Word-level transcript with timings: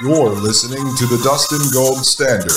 You're 0.00 0.30
listening 0.30 0.94
to 0.94 1.06
the 1.06 1.20
Dustin 1.24 1.58
Gold 1.72 2.06
Standard 2.06 2.52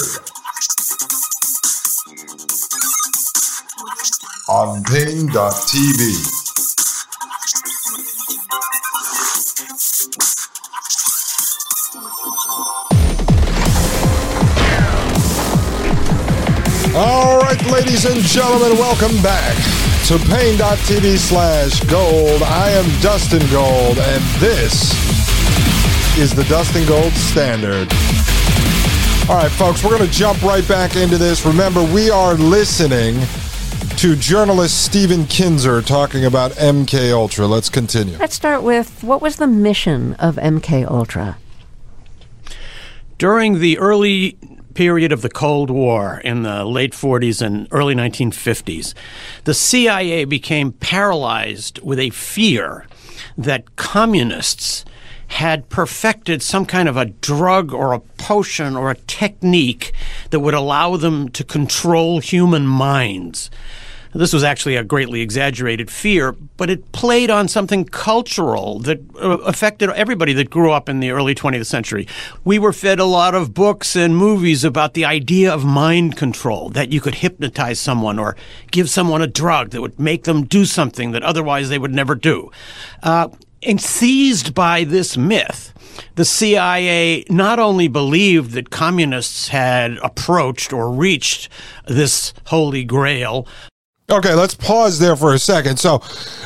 on 4.47 4.83
Paine.tv. 4.83 5.31
All 16.95 17.39
right, 17.39 17.65
ladies 17.71 18.05
and 18.05 18.21
gentlemen, 18.21 18.77
welcome 18.77 19.19
back 19.23 19.55
to 20.05 20.19
Paine.tv 20.29 21.17
slash 21.17 21.79
gold. 21.85 22.43
I 22.43 22.69
am 22.69 22.85
Dustin 23.01 23.41
Gold, 23.49 23.97
and 23.97 24.23
this 24.39 25.20
is 26.21 26.35
the 26.35 26.43
Dustin 26.43 26.85
Gold 26.85 27.11
Standard. 27.13 27.91
All 29.27 29.37
right, 29.37 29.49
folks, 29.49 29.83
we're 29.83 29.97
going 29.97 30.07
to 30.07 30.15
jump 30.15 30.39
right 30.43 30.65
back 30.67 30.95
into 30.95 31.17
this. 31.17 31.43
Remember, 31.47 31.83
we 31.83 32.11
are 32.11 32.35
listening 32.35 33.19
to 33.97 34.15
journalist 34.15 34.85
Stephen 34.85 35.25
Kinzer 35.25 35.81
talking 35.81 36.23
about 36.25 36.51
MK 36.51 37.11
Ultra. 37.11 37.47
Let's 37.47 37.69
continue. 37.69 38.17
Let's 38.17 38.35
start 38.35 38.61
with 38.61 39.03
what 39.03 39.19
was 39.19 39.37
the 39.37 39.47
mission 39.47 40.13
of 40.15 40.35
MK 40.35 40.85
Ultra? 40.85 41.39
During 43.17 43.57
the 43.57 43.79
early 43.79 44.37
period 44.75 45.11
of 45.11 45.23
the 45.23 45.29
Cold 45.29 45.71
War 45.71 46.21
in 46.23 46.43
the 46.43 46.65
late 46.65 46.93
40s 46.93 47.41
and 47.41 47.67
early 47.71 47.95
1950s, 47.95 48.93
the 49.45 49.55
CIA 49.55 50.25
became 50.25 50.73
paralyzed 50.73 51.79
with 51.79 51.97
a 51.97 52.11
fear 52.11 52.85
that 53.35 53.75
communists 53.75 54.85
had 55.31 55.69
perfected 55.69 56.41
some 56.41 56.65
kind 56.65 56.89
of 56.89 56.97
a 56.97 57.05
drug 57.05 57.73
or 57.73 57.93
a 57.93 57.99
potion 57.99 58.75
or 58.75 58.91
a 58.91 58.95
technique 58.95 59.93
that 60.29 60.41
would 60.41 60.53
allow 60.53 60.97
them 60.97 61.29
to 61.29 61.43
control 61.43 62.19
human 62.19 62.67
minds. 62.67 63.49
This 64.13 64.33
was 64.33 64.43
actually 64.43 64.75
a 64.75 64.83
greatly 64.83 65.21
exaggerated 65.21 65.89
fear, 65.89 66.33
but 66.57 66.69
it 66.69 66.91
played 66.91 67.31
on 67.31 67.47
something 67.47 67.85
cultural 67.85 68.79
that 68.79 68.99
uh, 69.15 69.37
affected 69.37 69.89
everybody 69.91 70.33
that 70.33 70.49
grew 70.49 70.71
up 70.71 70.89
in 70.89 70.99
the 70.99 71.11
early 71.11 71.33
20th 71.33 71.65
century. 71.65 72.07
We 72.43 72.59
were 72.59 72.73
fed 72.73 72.99
a 72.99 73.05
lot 73.05 73.33
of 73.33 73.53
books 73.53 73.95
and 73.95 74.17
movies 74.17 74.65
about 74.65 74.95
the 74.95 75.05
idea 75.05 75.53
of 75.53 75.63
mind 75.63 76.17
control, 76.17 76.69
that 76.71 76.91
you 76.91 76.99
could 76.99 77.15
hypnotize 77.15 77.79
someone 77.79 78.19
or 78.19 78.35
give 78.69 78.89
someone 78.89 79.21
a 79.21 79.27
drug 79.27 79.69
that 79.69 79.81
would 79.81 79.97
make 79.97 80.25
them 80.25 80.43
do 80.43 80.65
something 80.65 81.11
that 81.11 81.23
otherwise 81.23 81.69
they 81.69 81.79
would 81.79 81.93
never 81.93 82.15
do. 82.15 82.51
Uh, 83.01 83.29
and 83.63 83.81
seized 83.81 84.53
by 84.53 84.83
this 84.83 85.17
myth, 85.17 85.73
the 86.15 86.25
CIA 86.25 87.25
not 87.29 87.59
only 87.59 87.87
believed 87.87 88.51
that 88.51 88.69
communists 88.69 89.49
had 89.49 89.97
approached 89.97 90.73
or 90.73 90.91
reached 90.91 91.49
this 91.87 92.33
holy 92.47 92.83
grail, 92.83 93.47
Okay, 94.09 94.33
let's 94.33 94.55
pause 94.55 94.99
there 94.99 95.15
for 95.15 95.33
a 95.33 95.39
second. 95.39 95.79
So, 95.79 96.01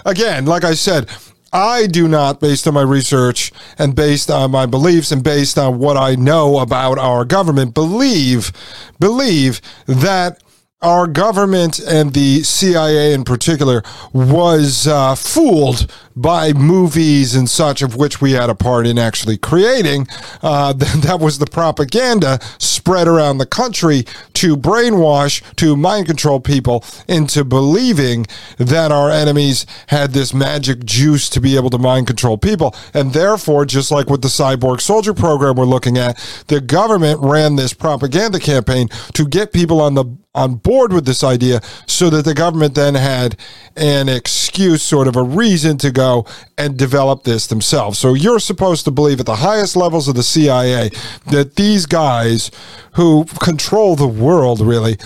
again, 0.06 0.46
like 0.46 0.64
I 0.64 0.76
said, 0.76 1.10
I 1.52 1.88
do 1.88 2.08
not, 2.08 2.40
based 2.40 2.68
on 2.68 2.76
my 2.76 2.84
research 2.84 3.52
and 3.80 3.96
based 3.96 4.30
on 4.30 4.52
my 4.52 4.68
beliefs 4.68 5.12
and 5.12 5.24
based 5.24 5.58
on 5.58 5.80
what 5.80 5.98
I 5.98 6.14
know 6.16 6.60
about 6.60 7.00
our 7.00 7.26
government, 7.26 7.74
believe 7.74 8.52
believe 9.00 9.62
that 9.88 10.44
our 10.82 11.08
government 11.08 11.80
and 11.80 12.14
the 12.14 12.44
CIA 12.44 13.14
in 13.14 13.24
particular 13.24 13.82
was 14.14 14.88
uh, 14.88 15.16
fooled 15.16 15.92
by 16.16 16.54
movies 16.54 17.36
and 17.36 17.50
such, 17.50 17.82
of 17.82 17.96
which 17.96 18.22
we 18.22 18.34
had 18.34 18.50
a 18.50 18.56
part 18.56 18.86
in 18.86 19.00
actually 19.00 19.38
creating. 19.38 20.08
Uh, 20.42 20.74
that 20.74 21.20
was 21.20 21.40
the 21.40 21.46
propaganda 21.46 22.40
spread 22.86 23.08
around 23.08 23.40
the 23.40 23.48
country 23.48 24.04
to 24.32 24.56
brainwash, 24.56 25.42
to 25.56 25.76
mind 25.76 26.06
control 26.06 26.40
people 26.40 26.84
into 27.08 27.44
believing 27.44 28.28
that 28.60 28.92
our 28.92 29.10
enemies 29.10 29.66
had 29.88 30.12
this 30.12 30.36
magic 30.36 30.86
juice 30.86 31.28
to 31.28 31.42
be 31.42 31.56
able 31.56 31.72
to 31.72 31.80
mind 31.80 32.06
control 32.06 32.38
people. 32.38 32.76
And 32.94 33.12
therefore, 33.12 33.66
just 33.66 33.90
like 33.90 34.08
with 34.08 34.22
the 34.22 34.28
cyborg 34.28 34.82
soldier 34.82 35.16
program 35.16 35.56
we're 35.56 35.66
looking 35.66 35.98
at, 35.98 36.16
the 36.48 36.62
government 36.62 37.20
ran 37.24 37.56
this 37.56 37.74
propaganda 37.74 38.40
campaign 38.40 38.90
to 39.16 39.28
get 39.28 39.52
people 39.52 39.82
on 39.82 39.96
the 39.96 40.06
on 40.36 40.56
board 40.56 40.94
with 40.94 41.06
this 41.06 41.24
idea 41.24 41.62
so 41.88 42.10
that 42.10 42.26
the 42.26 42.34
government 42.34 42.76
then 42.76 42.94
had 42.94 43.38
an 43.78 44.10
excuse, 44.10 44.84
sort 44.84 45.08
of 45.08 45.16
a 45.16 45.24
reason 45.24 45.78
to 45.78 45.92
go 45.92 46.26
and 46.58 46.78
develop 46.78 47.24
this 47.24 47.48
themselves. 47.48 47.98
So 47.98 48.14
you're 48.14 48.40
supposed 48.40 48.86
to 48.86 48.92
believe 48.92 49.20
at 49.20 49.26
the 49.26 49.38
highest 49.38 49.76
levels 49.76 50.08
of 50.08 50.16
the 50.16 50.24
CIA 50.24 50.92
that 51.28 51.56
these 51.56 51.86
guys 51.86 52.52
who 52.94 53.26
control 53.42 53.96
the 53.96 54.08
world 54.08 54.62
really 54.62 54.98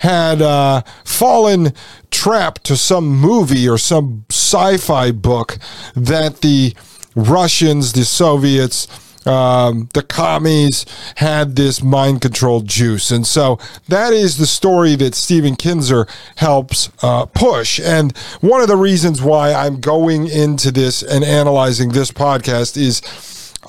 had 0.00 0.42
uh, 0.42 0.82
fallen 1.04 1.72
trapped 2.10 2.64
to 2.64 2.76
some 2.76 3.06
movie 3.06 3.68
or 3.68 3.78
some 3.78 4.24
sci 4.30 4.76
fi 4.76 5.10
book 5.10 5.58
that 5.94 6.40
the 6.40 6.74
Russians, 7.14 7.92
the 7.92 8.04
Soviets, 8.04 8.86
um, 9.26 9.88
the 9.92 10.02
commies 10.02 10.86
had 11.16 11.56
this 11.56 11.82
mind 11.82 12.20
control 12.20 12.60
juice. 12.60 13.10
And 13.10 13.26
so 13.26 13.58
that 13.88 14.12
is 14.12 14.38
the 14.38 14.46
story 14.46 14.94
that 14.96 15.14
Stephen 15.14 15.56
Kinzer 15.56 16.06
helps 16.36 16.90
uh, 17.02 17.26
push. 17.26 17.80
And 17.80 18.16
one 18.40 18.60
of 18.60 18.68
the 18.68 18.76
reasons 18.76 19.20
why 19.20 19.52
I'm 19.52 19.80
going 19.80 20.28
into 20.28 20.70
this 20.70 21.02
and 21.02 21.24
analyzing 21.24 21.90
this 21.90 22.12
podcast 22.12 22.76
is 22.76 23.02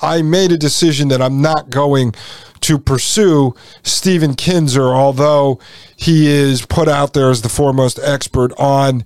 I 0.00 0.22
made 0.22 0.52
a 0.52 0.56
decision 0.56 1.08
that 1.08 1.20
I'm 1.20 1.42
not 1.42 1.70
going 1.70 2.14
to 2.60 2.78
pursue 2.78 3.54
Stephen 3.82 4.34
Kinzer, 4.34 4.88
although 4.88 5.58
he 5.96 6.26
is 6.28 6.64
put 6.64 6.88
out 6.88 7.14
there 7.14 7.30
as 7.30 7.42
the 7.42 7.48
foremost 7.48 7.98
expert 8.02 8.52
on 8.58 9.04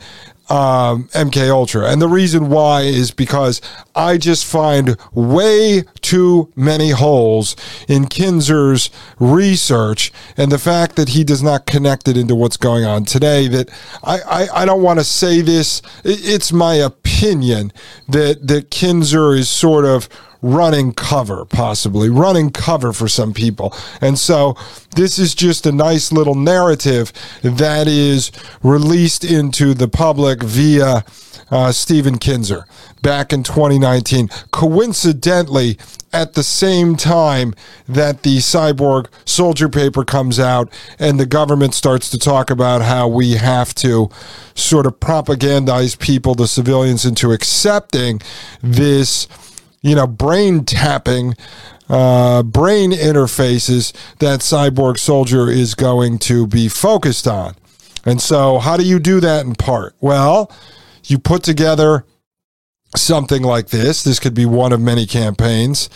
um, 0.53 1.09
MK 1.15 1.49
Ultra, 1.51 1.91
and 1.91 2.03
the 2.03 2.09
reason 2.09 2.51
why 2.51 2.83
is 2.83 3.11
because 3.11 3.63
I 3.95 4.19
just 4.19 4.45
find 4.45 4.99
way 5.13 5.85
too 6.03 6.53
many 6.55 6.91
holes 6.91 7.57
in 7.89 8.07
Kinzer's 8.07 8.91
research, 9.19 10.13
and 10.37 10.53
the 10.53 10.59
fact 10.59 10.97
that 10.97 11.11
he 11.11 11.25
does 11.25 11.43
not 11.43 11.65
connect 11.65 12.07
it 12.07 12.19
into 12.19 12.35
what's 12.35 12.59
going 12.59 12.85
on 12.85 13.07
today. 13.07 13.49
That 13.49 13.71
I 14.05 14.21
I, 14.21 14.63
I 14.63 14.65
don't 14.67 14.83
want 14.83 14.99
to 14.99 15.05
say 15.05 15.41
this. 15.41 15.81
It's 16.05 16.53
my 16.53 16.75
opinion 16.75 17.73
that 18.09 18.47
that 18.47 18.71
Kinzer 18.71 19.33
is 19.35 19.49
sort 19.49 19.87
of 19.87 20.07
running 20.43 20.93
cover, 20.93 21.45
possibly 21.45 22.09
running 22.09 22.51
cover 22.51 22.93
for 22.93 23.09
some 23.09 23.33
people. 23.33 23.75
And 24.01 24.19
so 24.19 24.57
this 24.97 25.19
is 25.19 25.35
just 25.35 25.65
a 25.67 25.73
nice 25.73 26.13
little 26.13 26.35
narrative 26.35 27.13
that 27.43 27.87
is 27.87 28.33
released 28.63 29.25
into 29.25 29.73
the 29.73 29.89
public 29.89 30.43
via 30.43 31.05
uh, 31.51 31.71
Stephen 31.71 32.19
Kinzer 32.19 32.67
back 33.03 33.33
in 33.33 33.43
2019. 33.43 34.29
Coincidentally, 34.51 35.79
at 36.13 36.35
the 36.35 36.43
same 36.43 36.97
time 36.97 37.55
that 37.89 38.23
the 38.23 38.39
cyborg 38.39 39.07
soldier 39.25 39.69
paper 39.69 40.05
comes 40.05 40.39
out 40.39 40.73
and 40.99 41.19
the 41.19 41.27
government 41.27 41.75
starts 41.75 42.11
to 42.11 42.19
talk 42.19 42.51
about 42.51 42.83
how 42.83 43.09
we 43.09 43.33
have 43.33 43.75
to 43.75 44.11
sort 44.55 44.87
of 44.87 44.99
propagandize 45.01 45.99
people, 45.99 46.35
the 46.35 46.49
civilians, 46.49 47.05
into 47.05 47.33
accepting 47.33 48.21
this, 48.63 49.27
you 49.83 49.95
know, 49.95 50.07
brain 50.07 50.65
tapping. 50.65 51.35
Uh, 51.89 52.43
brain 52.43 52.93
interfaces 52.93 53.93
that 54.19 54.41
cyborg 54.41 54.99
soldier 54.99 55.51
is 55.51 55.75
going 55.75 56.19
to 56.19 56.47
be 56.47 56.69
focused 56.69 57.27
on. 57.27 57.55
And 58.07 58.21
so, 58.21 58.59
how 58.59 58.77
do 58.77 58.85
you 58.85 58.99
do 58.99 59.21
that 59.21 59.45
in 59.45 59.55
part? 59.55 59.95
Well, 60.01 60.51
you 61.05 61.19
put 61.19 61.43
together 61.43 62.05
something 62.97 63.43
like 63.43 63.69
this. 63.69 64.03
This 64.03 64.19
could 64.19 64.35
be 64.35 64.47
one 64.47 64.73
of 64.73 64.81
many 64.81 65.07
campaigns. 65.07 65.89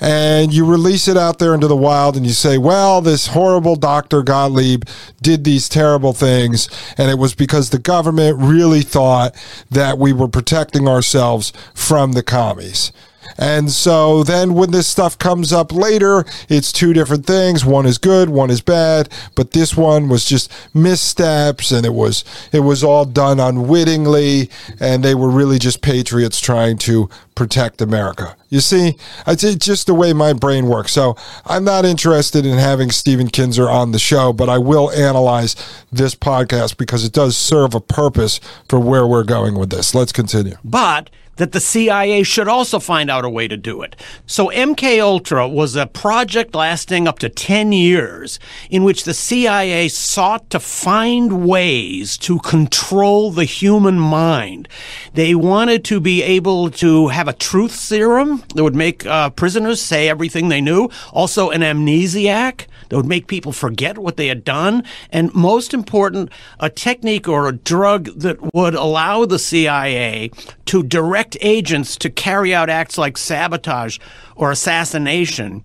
And 0.00 0.52
you 0.52 0.66
release 0.66 1.08
it 1.08 1.16
out 1.16 1.38
there 1.38 1.54
into 1.54 1.66
the 1.66 1.76
wild 1.76 2.16
and 2.16 2.26
you 2.26 2.32
say, 2.32 2.58
well, 2.58 3.00
this 3.00 3.28
horrible 3.28 3.76
Dr. 3.76 4.22
Gottlieb 4.22 4.84
did 5.22 5.44
these 5.44 5.68
terrible 5.68 6.12
things. 6.12 6.68
And 6.98 7.10
it 7.10 7.18
was 7.18 7.34
because 7.34 7.70
the 7.70 7.78
government 7.78 8.36
really 8.38 8.82
thought 8.82 9.34
that 9.70 9.98
we 9.98 10.12
were 10.12 10.28
protecting 10.28 10.88
ourselves 10.88 11.52
from 11.74 12.12
the 12.12 12.22
commies. 12.22 12.92
And 13.38 13.70
so 13.70 14.22
then 14.22 14.54
when 14.54 14.70
this 14.70 14.86
stuff 14.86 15.18
comes 15.18 15.52
up 15.52 15.72
later, 15.72 16.24
it's 16.48 16.72
two 16.72 16.92
different 16.92 17.26
things. 17.26 17.64
One 17.64 17.86
is 17.86 17.98
good, 17.98 18.28
one 18.28 18.50
is 18.50 18.60
bad, 18.60 19.08
but 19.34 19.52
this 19.52 19.76
one 19.76 20.08
was 20.08 20.24
just 20.24 20.52
missteps 20.74 21.72
and 21.72 21.86
it 21.86 21.94
was 21.94 22.24
it 22.52 22.60
was 22.60 22.84
all 22.84 23.04
done 23.04 23.40
unwittingly 23.40 24.50
and 24.80 25.02
they 25.02 25.14
were 25.14 25.30
really 25.30 25.58
just 25.58 25.82
patriots 25.82 26.40
trying 26.40 26.78
to 26.78 27.08
protect 27.34 27.80
America. 27.80 28.36
You 28.48 28.60
see, 28.60 28.96
it's 29.26 29.42
just 29.64 29.86
the 29.86 29.94
way 29.94 30.12
my 30.12 30.32
brain 30.32 30.66
works. 30.66 30.92
So 30.92 31.16
I'm 31.46 31.64
not 31.64 31.84
interested 31.84 32.44
in 32.44 32.58
having 32.58 32.90
Stephen 32.90 33.28
Kinzer 33.28 33.68
on 33.68 33.92
the 33.92 33.98
show, 33.98 34.32
but 34.32 34.48
I 34.48 34.58
will 34.58 34.90
analyze 34.90 35.56
this 35.90 36.14
podcast 36.14 36.76
because 36.76 37.04
it 37.04 37.12
does 37.12 37.36
serve 37.36 37.74
a 37.74 37.80
purpose 37.80 38.40
for 38.68 38.78
where 38.78 39.06
we're 39.06 39.24
going 39.24 39.58
with 39.58 39.70
this. 39.70 39.94
Let's 39.94 40.12
continue. 40.12 40.56
But 40.62 41.10
that 41.36 41.52
the 41.52 41.60
CIA 41.60 42.22
should 42.22 42.46
also 42.46 42.78
find 42.78 43.10
out 43.10 43.24
a 43.24 43.28
way 43.28 43.48
to 43.48 43.56
do 43.56 43.82
it. 43.82 43.96
So 44.26 44.48
MK 44.48 45.00
Ultra 45.00 45.48
was 45.48 45.74
a 45.76 45.86
project 45.86 46.54
lasting 46.54 47.08
up 47.08 47.18
to 47.20 47.28
10 47.28 47.72
years 47.72 48.38
in 48.68 48.84
which 48.84 49.04
the 49.04 49.14
CIA 49.14 49.88
sought 49.88 50.50
to 50.50 50.60
find 50.60 51.46
ways 51.46 52.18
to 52.18 52.38
control 52.40 53.30
the 53.30 53.44
human 53.44 53.98
mind. 53.98 54.68
They 55.14 55.34
wanted 55.34 55.84
to 55.86 56.00
be 56.00 56.22
able 56.22 56.70
to 56.72 57.08
have 57.08 57.21
a 57.28 57.32
truth 57.32 57.74
serum 57.74 58.42
that 58.54 58.62
would 58.62 58.74
make 58.74 59.04
uh, 59.06 59.30
prisoners 59.30 59.80
say 59.80 60.08
everything 60.08 60.48
they 60.48 60.60
knew, 60.60 60.88
also 61.12 61.50
an 61.50 61.60
amnesiac 61.60 62.66
that 62.88 62.96
would 62.96 63.06
make 63.06 63.26
people 63.26 63.52
forget 63.52 63.98
what 63.98 64.16
they 64.16 64.26
had 64.26 64.44
done, 64.44 64.84
and 65.10 65.34
most 65.34 65.72
important, 65.72 66.30
a 66.60 66.68
technique 66.68 67.28
or 67.28 67.48
a 67.48 67.52
drug 67.52 68.06
that 68.18 68.54
would 68.54 68.74
allow 68.74 69.24
the 69.24 69.38
CIA 69.38 70.30
to 70.66 70.82
direct 70.82 71.36
agents 71.40 71.96
to 71.96 72.10
carry 72.10 72.54
out 72.54 72.68
acts 72.68 72.98
like 72.98 73.16
sabotage 73.16 73.98
or 74.36 74.50
assassination, 74.50 75.64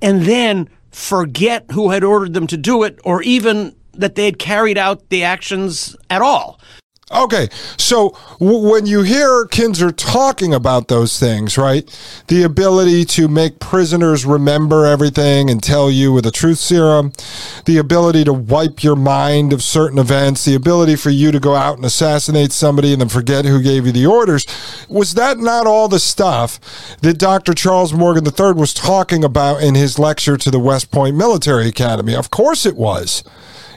and 0.00 0.22
then 0.22 0.68
forget 0.90 1.70
who 1.72 1.90
had 1.90 2.04
ordered 2.04 2.34
them 2.34 2.46
to 2.46 2.56
do 2.56 2.82
it, 2.82 2.98
or 3.04 3.22
even 3.22 3.74
that 3.92 4.14
they 4.14 4.24
had 4.24 4.38
carried 4.38 4.78
out 4.78 5.08
the 5.08 5.24
actions 5.24 5.96
at 6.08 6.22
all. 6.22 6.60
Okay, 7.12 7.48
so 7.76 8.10
w- 8.38 8.68
when 8.70 8.86
you 8.86 9.02
hear 9.02 9.44
Kinzer 9.46 9.90
talking 9.90 10.54
about 10.54 10.86
those 10.86 11.18
things, 11.18 11.58
right? 11.58 11.84
The 12.28 12.44
ability 12.44 13.04
to 13.06 13.26
make 13.26 13.58
prisoners 13.58 14.24
remember 14.24 14.86
everything 14.86 15.50
and 15.50 15.60
tell 15.60 15.90
you 15.90 16.12
with 16.12 16.24
a 16.24 16.30
truth 16.30 16.58
serum, 16.58 17.12
the 17.64 17.78
ability 17.78 18.22
to 18.24 18.32
wipe 18.32 18.84
your 18.84 18.94
mind 18.94 19.52
of 19.52 19.60
certain 19.60 19.98
events, 19.98 20.44
the 20.44 20.54
ability 20.54 20.94
for 20.94 21.10
you 21.10 21.32
to 21.32 21.40
go 21.40 21.56
out 21.56 21.76
and 21.76 21.84
assassinate 21.84 22.52
somebody 22.52 22.92
and 22.92 23.00
then 23.00 23.08
forget 23.08 23.44
who 23.44 23.60
gave 23.60 23.86
you 23.86 23.92
the 23.92 24.06
orders, 24.06 24.46
was 24.88 25.14
that 25.14 25.36
not 25.38 25.66
all 25.66 25.88
the 25.88 25.98
stuff 25.98 26.60
that 27.00 27.18
Dr. 27.18 27.54
Charles 27.54 27.92
Morgan 27.92 28.24
III 28.24 28.52
was 28.52 28.72
talking 28.72 29.24
about 29.24 29.64
in 29.64 29.74
his 29.74 29.98
lecture 29.98 30.36
to 30.36 30.50
the 30.50 30.60
West 30.60 30.92
Point 30.92 31.16
Military 31.16 31.66
Academy? 31.66 32.14
Of 32.14 32.30
course 32.30 32.64
it 32.64 32.76
was. 32.76 33.24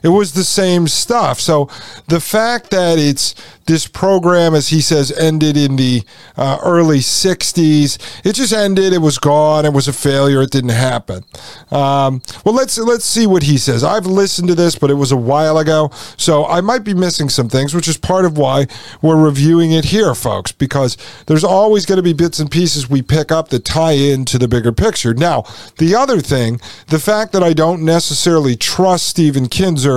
It 0.04 0.10
was 0.10 0.34
the 0.34 0.44
same 0.44 0.88
stuff. 0.88 1.40
So 1.40 1.70
the 2.08 2.20
fact 2.20 2.70
that 2.72 3.00
it's 3.00 3.34
this 3.66 3.88
program, 3.88 4.54
as 4.54 4.68
he 4.68 4.82
says, 4.82 5.12
ended 5.14 5.56
in 5.56 5.78
the 5.78 6.04
uh, 6.36 6.60
early 6.62 7.00
60s, 7.00 8.26
it 8.26 8.34
just 8.34 8.52
ended. 8.52 8.92
It 8.92 8.98
was 9.00 9.18
gone. 9.18 9.66
It 9.66 9.72
was 9.72 9.88
a 9.88 9.94
failure. 9.94 10.42
It 10.42 10.52
didn't 10.52 10.72
happen. 10.72 11.24
Um, 11.72 12.22
well, 12.44 12.54
let's 12.54 12.78
let's 12.78 13.06
see 13.06 13.26
what 13.26 13.44
he 13.44 13.58
says. 13.58 13.84
I've 13.84 14.06
listened 14.06 14.50
to 14.50 14.56
this, 14.56 14.78
but 14.78 14.90
it 14.90 14.96
was 14.96 15.12
a 15.12 15.18
while 15.18 15.58
ago, 15.58 15.90
so 16.18 16.46
I 16.46 16.60
might 16.62 16.84
be 16.84 16.94
missing 16.94 17.30
some 17.30 17.48
things, 17.48 17.74
which 17.74 17.88
is 17.88 17.98
part 17.98 18.26
of 18.26 18.38
why 18.38 18.68
we're 19.02 19.24
reviewing 19.24 19.72
it 19.72 19.86
here, 19.86 20.14
folks, 20.14 20.52
because 20.52 20.98
there's 21.28 21.44
always 21.44 21.86
going 21.86 21.98
to 21.98 22.04
be 22.04 22.14
bits 22.14 22.40
and 22.40 22.52
pieces 22.52 22.90
we 22.90 23.02
pick 23.02 23.32
up 23.32 23.50
that 23.50 23.64
tie 23.64 23.94
into 23.94 24.38
the 24.38 24.48
bigger 24.48 24.72
picture. 24.72 25.14
Now, 25.14 25.46
the 25.78 25.96
other 25.96 26.20
thing, 26.20 26.60
the 26.88 27.00
fact 27.00 27.32
that 27.32 27.44
I 27.44 27.54
don't 27.54 27.84
necessarily 27.84 28.56
trust 28.56 29.08
Stephen 29.08 29.48
Kinzer 29.48 29.93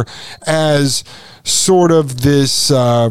as 0.47 1.05
sort 1.45 1.93
of 1.93 2.23
this. 2.23 2.71
Uh, 2.71 3.11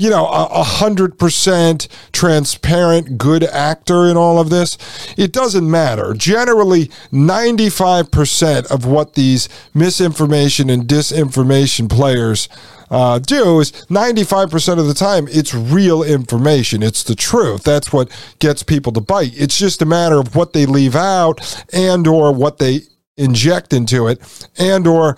you 0.00 0.08
know, 0.08 0.28
a 0.28 0.62
hundred 0.62 1.18
percent 1.18 1.88
transparent, 2.12 3.18
good 3.18 3.42
actor 3.42 4.06
in 4.06 4.16
all 4.16 4.38
of 4.38 4.48
this. 4.48 4.78
It 5.18 5.32
doesn't 5.32 5.68
matter. 5.68 6.14
Generally, 6.14 6.86
95% 7.12 8.70
of 8.70 8.86
what 8.86 9.14
these 9.14 9.48
misinformation 9.74 10.70
and 10.70 10.84
disinformation 10.84 11.90
players 11.90 12.48
uh, 12.90 13.18
do 13.18 13.60
is 13.60 13.72
95% 13.90 14.78
of 14.78 14.86
the 14.86 14.94
time 14.94 15.26
it's 15.28 15.52
real 15.52 16.02
information. 16.02 16.82
It's 16.82 17.02
the 17.02 17.14
truth. 17.14 17.64
That's 17.64 17.92
what 17.92 18.08
gets 18.38 18.62
people 18.62 18.92
to 18.92 19.00
bite. 19.00 19.32
It's 19.34 19.58
just 19.58 19.82
a 19.82 19.86
matter 19.86 20.18
of 20.18 20.34
what 20.34 20.52
they 20.52 20.64
leave 20.64 20.96
out 20.96 21.64
and 21.72 22.06
or 22.06 22.32
what 22.32 22.58
they 22.58 22.82
inject 23.16 23.72
into 23.72 24.06
it 24.06 24.50
and 24.58 24.86
or 24.86 25.16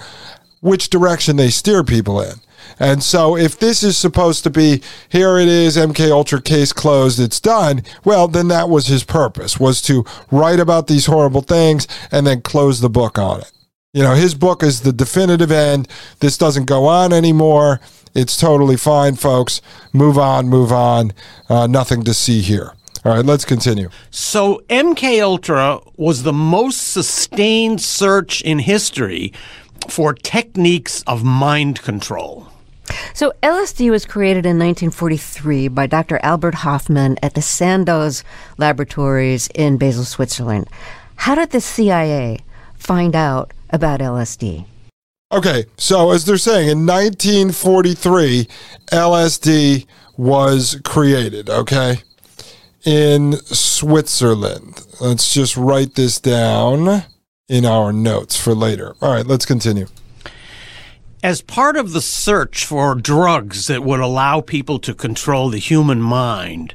which 0.61 0.91
direction 0.91 1.37
they 1.37 1.51
steer 1.51 1.83
people 1.83 2.21
in. 2.21 2.35
And 2.79 3.03
so 3.03 3.37
if 3.37 3.59
this 3.59 3.83
is 3.83 3.97
supposed 3.97 4.45
to 4.45 4.51
be 4.51 4.83
here 5.09 5.39
it 5.39 5.49
is 5.49 5.77
MK 5.77 6.11
Ultra 6.11 6.41
case 6.41 6.73
closed 6.73 7.19
it's 7.19 7.41
done, 7.41 7.83
well 8.05 8.29
then 8.29 8.49
that 8.49 8.69
was 8.69 8.87
his 8.87 9.05
purpose 9.05 9.59
was 9.59 9.83
to 9.83 10.05
write 10.31 10.61
about 10.61 10.87
these 10.87 11.07
horrible 11.07 11.43
things 11.43 11.87
and 12.11 12.27
then 12.27 12.43
close 12.43 12.81
the 12.81 12.91
book 12.91 13.19
on 13.19 13.41
it. 13.41 13.53
You 13.93 14.05
know, 14.05 14.15
his 14.15 14.35
book 14.35 14.63
is 14.63 14.83
the 14.83 14.93
definitive 14.93 15.51
end. 15.51 15.89
This 16.21 16.39
doesn't 16.39 16.67
go 16.67 16.87
on 16.87 17.13
anymore. 17.13 17.81
It's 18.15 18.37
totally 18.37 18.77
fine, 18.77 19.17
folks. 19.17 19.61
Move 19.93 20.17
on, 20.17 20.49
move 20.49 20.73
on. 20.73 21.13
Uh, 21.49 21.67
nothing 21.67 22.05
to 22.05 22.15
see 22.15 22.41
here. 22.41 22.75
All 23.05 23.15
right, 23.15 23.25
let's 23.25 23.45
continue. 23.45 23.89
So 24.11 24.63
MK 24.69 25.23
Ultra 25.23 25.81
was 25.97 26.23
the 26.23 26.33
most 26.33 26.89
sustained 26.89 27.81
search 27.81 28.43
in 28.43 28.59
history 28.59 29.33
for 29.89 30.15
techniques 30.15 31.03
of 31.03 31.25
mind 31.25 31.83
control. 31.83 32.49
So 33.15 33.33
LSD 33.43 33.91
was 33.91 34.05
created 34.05 34.47
in 34.47 34.59
1943 34.59 35.69
by 35.69 35.87
Dr. 35.87 36.19
Albert 36.23 36.57
Hofmann 36.57 37.19
at 37.23 37.35
the 37.35 37.43
Sandoz 37.43 38.25
Laboratories 38.59 39.49
in 39.55 39.79
Basel, 39.79 40.05
Switzerland. 40.05 40.69
How 41.17 41.35
did 41.35 41.51
the 41.51 41.61
CIA 41.61 42.39
find 42.75 43.15
out 43.15 43.53
about 43.71 44.01
LSD? 44.01 44.65
Okay, 45.33 45.67
so 45.77 46.11
as 46.11 46.25
they're 46.25 46.39
saying, 46.39 46.69
in 46.69 46.87
1943, 46.87 48.49
LSD 48.91 49.87
was 50.17 50.81
created, 50.85 51.49
okay, 51.49 52.03
in 52.85 53.35
Switzerland. 53.45 54.85
Let's 55.01 55.33
just 55.33 55.57
write 55.57 55.95
this 55.95 56.19
down 56.19 57.05
in 57.51 57.67
our 57.67 57.93
notes 57.93 58.41
for 58.41 58.55
later. 58.55 58.95
All 59.03 59.13
right, 59.13 59.27
let's 59.27 59.45
continue. 59.45 59.89
As 61.23 61.43
part 61.43 61.77
of 61.77 61.93
the 61.93 62.01
search 62.01 62.65
for 62.65 62.95
drugs 62.95 63.67
that 63.67 63.83
would 63.83 64.01
allow 64.01 64.41
people 64.41 64.79
to 64.79 64.95
control 64.95 65.51
the 65.51 65.59
human 65.59 66.01
mind, 66.01 66.75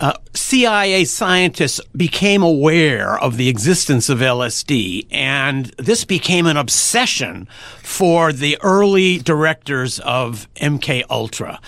uh, 0.00 0.14
CIA 0.32 1.04
scientists 1.04 1.80
became 1.96 2.42
aware 2.42 3.16
of 3.16 3.36
the 3.36 3.48
existence 3.48 4.08
of 4.08 4.18
LSD, 4.18 5.06
and 5.12 5.66
this 5.78 6.04
became 6.04 6.46
an 6.46 6.56
obsession 6.56 7.46
for 7.82 8.32
the 8.32 8.58
early 8.62 9.18
directors 9.18 10.00
of 10.00 10.48
MK 10.56 11.04
Ultra. 11.08 11.60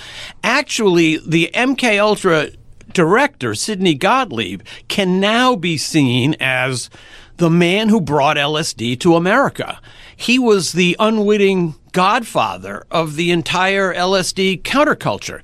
Actually, 0.42 1.18
the 1.18 1.50
MK 1.54 2.00
Ultra 2.00 2.48
director, 2.92 3.54
Sidney 3.54 3.94
Gottlieb, 3.94 4.62
can 4.88 5.20
now 5.20 5.54
be 5.54 5.76
seen 5.76 6.34
as 6.40 6.90
the 7.36 7.50
man 7.50 7.88
who 7.88 8.00
brought 8.00 8.36
LSD 8.36 8.98
to 9.00 9.16
America. 9.16 9.80
He 10.16 10.38
was 10.38 10.72
the 10.72 10.96
unwitting 10.98 11.74
godfather 11.92 12.84
of 12.90 13.16
the 13.16 13.30
entire 13.30 13.94
LSD 13.94 14.62
counterculture. 14.62 15.42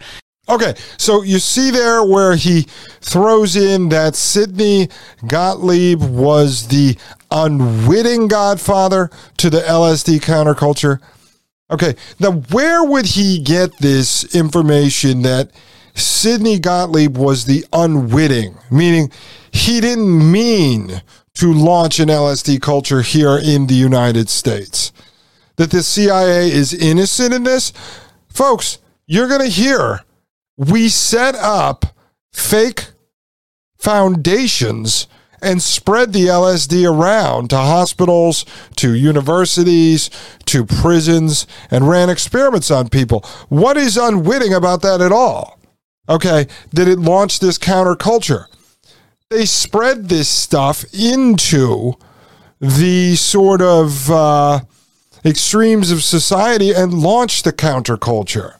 Okay, 0.48 0.74
so 0.98 1.22
you 1.22 1.38
see 1.38 1.70
there 1.70 2.02
where 2.02 2.34
he 2.34 2.62
throws 3.00 3.54
in 3.54 3.90
that 3.90 4.16
Sidney 4.16 4.88
Gottlieb 5.26 6.02
was 6.02 6.68
the 6.68 6.96
unwitting 7.30 8.26
godfather 8.26 9.08
to 9.36 9.48
the 9.48 9.60
LSD 9.60 10.20
counterculture. 10.20 11.00
Okay, 11.70 11.94
now 12.18 12.32
where 12.50 12.84
would 12.84 13.06
he 13.06 13.38
get 13.38 13.78
this 13.78 14.34
information 14.34 15.22
that 15.22 15.50
Sidney 15.94 16.58
Gottlieb 16.58 17.16
was 17.16 17.44
the 17.44 17.64
unwitting, 17.72 18.56
meaning 18.70 19.10
he 19.52 19.80
didn't 19.80 20.30
mean 20.30 21.02
to 21.34 21.52
launch 21.52 21.98
an 21.98 22.08
LSD 22.08 22.60
culture 22.60 23.02
here 23.02 23.38
in 23.38 23.66
the 23.66 23.74
United 23.74 24.28
States? 24.28 24.92
That 25.56 25.70
the 25.70 25.82
CIA 25.82 26.50
is 26.50 26.72
innocent 26.72 27.34
in 27.34 27.44
this? 27.44 27.72
Folks, 28.28 28.78
you're 29.06 29.28
going 29.28 29.40
to 29.40 29.46
hear 29.48 30.00
we 30.56 30.88
set 30.88 31.34
up 31.34 31.86
fake 32.32 32.86
foundations 33.78 35.06
and 35.42 35.60
spread 35.60 36.12
the 36.12 36.26
LSD 36.26 36.88
around 36.88 37.50
to 37.50 37.56
hospitals, 37.56 38.46
to 38.76 38.94
universities, 38.94 40.08
to 40.46 40.64
prisons, 40.64 41.46
and 41.70 41.88
ran 41.88 42.08
experiments 42.08 42.70
on 42.70 42.88
people. 42.88 43.24
What 43.48 43.76
is 43.76 43.96
unwitting 43.96 44.54
about 44.54 44.82
that 44.82 45.00
at 45.00 45.10
all? 45.10 45.58
Okay, 46.08 46.46
that 46.72 46.88
it 46.88 46.98
launched 46.98 47.40
this 47.40 47.58
counterculture. 47.58 48.46
They 49.32 49.46
spread 49.46 50.10
this 50.10 50.28
stuff 50.28 50.84
into 50.92 51.94
the 52.60 53.16
sort 53.16 53.62
of 53.62 54.10
uh, 54.10 54.60
extremes 55.24 55.90
of 55.90 56.04
society 56.04 56.72
and 56.72 56.92
launched 56.92 57.44
the 57.44 57.52
counterculture. 57.52 58.56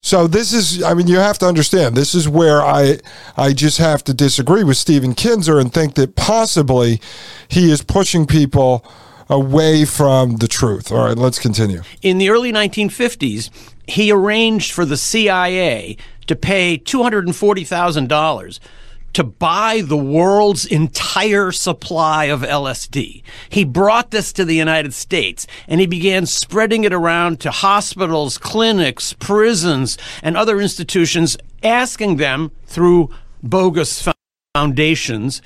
So 0.00 0.26
this 0.26 0.52
is, 0.52 0.82
I 0.82 0.94
mean, 0.94 1.06
you 1.06 1.18
have 1.18 1.38
to 1.38 1.46
understand. 1.46 1.96
This 1.96 2.16
is 2.16 2.28
where 2.28 2.62
I, 2.62 2.98
I 3.36 3.52
just 3.52 3.78
have 3.78 4.02
to 4.04 4.14
disagree 4.14 4.64
with 4.64 4.76
Stephen 4.76 5.14
Kinzer 5.14 5.60
and 5.60 5.72
think 5.72 5.94
that 5.94 6.16
possibly 6.16 7.00
he 7.46 7.70
is 7.70 7.82
pushing 7.82 8.26
people 8.26 8.84
away 9.28 9.84
from 9.84 10.38
the 10.38 10.48
truth. 10.48 10.90
All 10.90 11.06
right, 11.06 11.16
let's 11.16 11.38
continue. 11.38 11.82
In 12.02 12.18
the 12.18 12.30
early 12.30 12.52
1950s, 12.52 13.50
he 13.86 14.10
arranged 14.10 14.72
for 14.72 14.84
the 14.84 14.96
CIA 14.96 15.96
to 16.26 16.34
pay 16.34 16.76
$240,000 16.76 18.60
to 19.14 19.24
buy 19.24 19.82
the 19.84 19.96
world's 19.96 20.64
entire 20.66 21.50
supply 21.50 22.26
of 22.26 22.42
LSD. 22.42 23.22
He 23.48 23.64
brought 23.64 24.10
this 24.10 24.32
to 24.34 24.44
the 24.44 24.54
United 24.54 24.94
States 24.94 25.46
and 25.66 25.80
he 25.80 25.86
began 25.86 26.26
spreading 26.26 26.84
it 26.84 26.92
around 26.92 27.40
to 27.40 27.50
hospitals, 27.50 28.38
clinics, 28.38 29.14
prisons, 29.14 29.98
and 30.22 30.36
other 30.36 30.60
institutions, 30.60 31.36
asking 31.62 32.16
them 32.16 32.52
through 32.66 33.10
bogus 33.42 34.08
foundations 34.54 35.42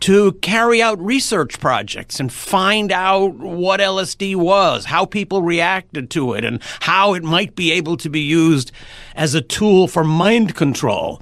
to 0.00 0.32
carry 0.34 0.82
out 0.82 1.00
research 1.00 1.58
projects 1.58 2.20
and 2.20 2.32
find 2.32 2.92
out 2.92 3.34
what 3.34 3.80
LSD 3.80 4.36
was, 4.36 4.84
how 4.86 5.04
people 5.06 5.42
reacted 5.42 6.10
to 6.10 6.34
it, 6.34 6.44
and 6.44 6.60
how 6.80 7.14
it 7.14 7.22
might 7.22 7.56
be 7.56 7.72
able 7.72 7.96
to 7.96 8.10
be 8.10 8.20
used 8.20 8.72
as 9.14 9.34
a 9.34 9.40
tool 9.40 9.88
for 9.88 10.04
mind 10.04 10.54
control. 10.54 11.20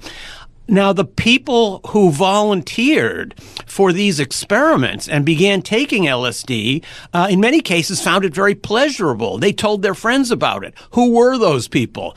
Now, 0.67 0.93
the 0.93 1.05
people 1.05 1.81
who 1.89 2.11
volunteered 2.11 3.35
for 3.67 3.93
these 3.93 4.19
experiments 4.19 5.07
and 5.07 5.23
began 5.23 5.61
taking 5.61 6.03
LSD, 6.03 6.83
uh, 7.13 7.27
in 7.29 7.39
many 7.39 7.61
cases, 7.61 8.01
found 8.01 8.25
it 8.25 8.33
very 8.33 8.55
pleasurable. 8.55 9.37
They 9.37 9.53
told 9.53 9.81
their 9.83 9.93
friends 9.93 10.31
about 10.31 10.63
it. 10.63 10.73
Who 10.91 11.11
were 11.11 11.37
those 11.37 11.67
people? 11.67 12.15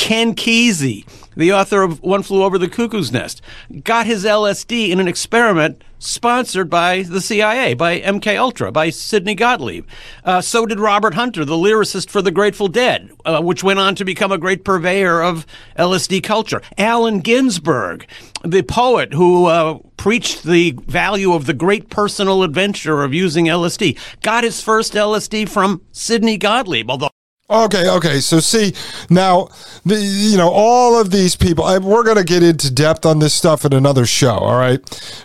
Ken 0.00 0.34
Kesey, 0.34 1.06
the 1.36 1.52
author 1.52 1.82
of 1.82 2.02
One 2.02 2.22
Flew 2.22 2.42
Over 2.42 2.56
the 2.56 2.70
Cuckoo's 2.70 3.12
Nest, 3.12 3.42
got 3.84 4.06
his 4.06 4.24
LSD 4.24 4.88
in 4.88 4.98
an 4.98 5.06
experiment 5.06 5.84
sponsored 5.98 6.70
by 6.70 7.02
the 7.02 7.20
CIA, 7.20 7.74
by 7.74 8.00
MK 8.00 8.38
Ultra, 8.38 8.72
by 8.72 8.88
Sidney 8.88 9.34
Gottlieb. 9.34 9.86
Uh, 10.24 10.40
so 10.40 10.64
did 10.64 10.80
Robert 10.80 11.12
Hunter, 11.12 11.44
the 11.44 11.54
lyricist 11.54 12.08
for 12.08 12.22
the 12.22 12.30
Grateful 12.30 12.66
Dead, 12.66 13.10
uh, 13.26 13.42
which 13.42 13.62
went 13.62 13.78
on 13.78 13.94
to 13.94 14.04
become 14.06 14.32
a 14.32 14.38
great 14.38 14.64
purveyor 14.64 15.22
of 15.22 15.46
LSD 15.78 16.22
culture. 16.22 16.62
Allen 16.78 17.20
Ginsberg, 17.20 18.06
the 18.42 18.62
poet 18.62 19.12
who 19.12 19.46
uh, 19.46 19.80
preached 19.98 20.44
the 20.44 20.70
value 20.86 21.34
of 21.34 21.44
the 21.44 21.54
great 21.54 21.90
personal 21.90 22.42
adventure 22.42 23.02
of 23.02 23.12
using 23.12 23.44
LSD, 23.44 23.98
got 24.22 24.44
his 24.44 24.62
first 24.62 24.94
LSD 24.94 25.46
from 25.46 25.82
Sidney 25.92 26.38
Gottlieb, 26.38 26.90
although 26.90 27.10
Okay, 27.50 27.88
okay. 27.88 28.20
So 28.20 28.38
see 28.38 28.74
now, 29.10 29.48
the, 29.84 29.96
you 29.96 30.36
know, 30.36 30.50
all 30.50 31.00
of 31.00 31.10
these 31.10 31.34
people. 31.34 31.64
I, 31.64 31.78
we're 31.78 32.04
going 32.04 32.16
to 32.16 32.24
get 32.24 32.44
into 32.44 32.70
depth 32.72 33.04
on 33.04 33.18
this 33.18 33.34
stuff 33.34 33.64
in 33.64 33.72
another 33.72 34.06
show. 34.06 34.36
All 34.36 34.56
right, 34.56 34.80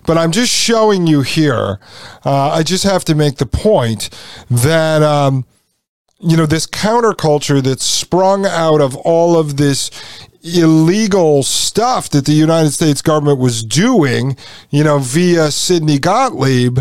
but 0.07 0.17
I'm 0.17 0.31
just 0.31 0.51
showing 0.51 1.05
you 1.05 1.21
here. 1.21 1.79
Uh, 2.25 2.49
I 2.49 2.63
just 2.63 2.83
have 2.83 3.05
to 3.05 3.15
make 3.15 3.37
the 3.37 3.45
point 3.45 4.09
that. 4.49 5.03
Um, 5.03 5.45
you 6.17 6.37
know, 6.37 6.45
this 6.45 6.65
counterculture 6.65 7.61
that's 7.61 7.83
sprung 7.83 8.45
out 8.45 8.81
of 8.81 8.95
all 8.95 9.37
of 9.37 9.57
this 9.57 9.91
illegal 10.41 11.43
stuff 11.43 12.09
that 12.09 12.25
the 12.25 12.31
United 12.31 12.71
States 12.71 13.01
government 13.01 13.37
was 13.37 13.63
doing, 13.63 14.37
you 14.69 14.83
know, 14.83 14.97
via 14.97 15.51
Sidney 15.51 15.99
Gottlieb 15.99 16.79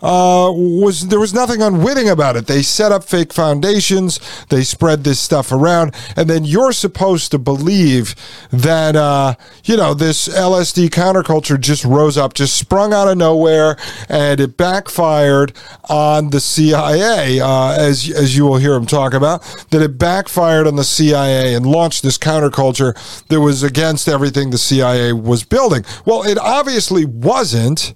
uh, 0.00 0.52
was 0.52 1.08
there 1.08 1.18
was 1.18 1.34
nothing 1.34 1.60
unwitting 1.60 2.08
about 2.08 2.36
it. 2.36 2.46
They 2.46 2.62
set 2.62 2.92
up 2.92 3.04
fake 3.04 3.32
foundations, 3.32 4.20
they 4.48 4.62
spread 4.62 5.04
this 5.04 5.18
stuff 5.18 5.50
around, 5.50 5.94
and 6.16 6.30
then 6.30 6.44
you're 6.44 6.72
supposed 6.72 7.30
to 7.32 7.38
believe 7.38 8.14
that 8.50 8.94
uh, 8.94 9.34
you 9.64 9.76
know 9.76 9.94
this 9.94 10.28
LSD 10.28 10.88
counterculture 10.90 11.60
just 11.60 11.84
rose 11.84 12.16
up, 12.16 12.34
just 12.34 12.56
sprung 12.56 12.92
out 12.92 13.08
of 13.08 13.18
nowhere, 13.18 13.76
and 14.08 14.38
it 14.40 14.56
backfired 14.56 15.52
on 15.88 16.30
the 16.30 16.40
CIA, 16.40 17.40
uh, 17.40 17.72
as 17.72 18.10
as 18.10 18.36
you 18.36 18.44
will 18.44 18.58
hear 18.58 18.74
him 18.74 18.86
talk 18.86 19.14
about. 19.14 19.42
That 19.70 19.82
it 19.82 19.98
backfired 19.98 20.66
on 20.66 20.76
the 20.76 20.84
CIA 20.84 21.54
and 21.54 21.66
launched 21.66 22.02
this 22.02 22.18
counterculture 22.18 22.94
that 23.26 23.40
was 23.40 23.62
against 23.62 24.08
everything 24.08 24.50
the 24.50 24.58
CIA 24.58 25.12
was 25.12 25.44
building. 25.44 25.84
Well, 26.04 26.22
it 26.22 26.38
obviously 26.38 27.04
wasn't. 27.04 27.94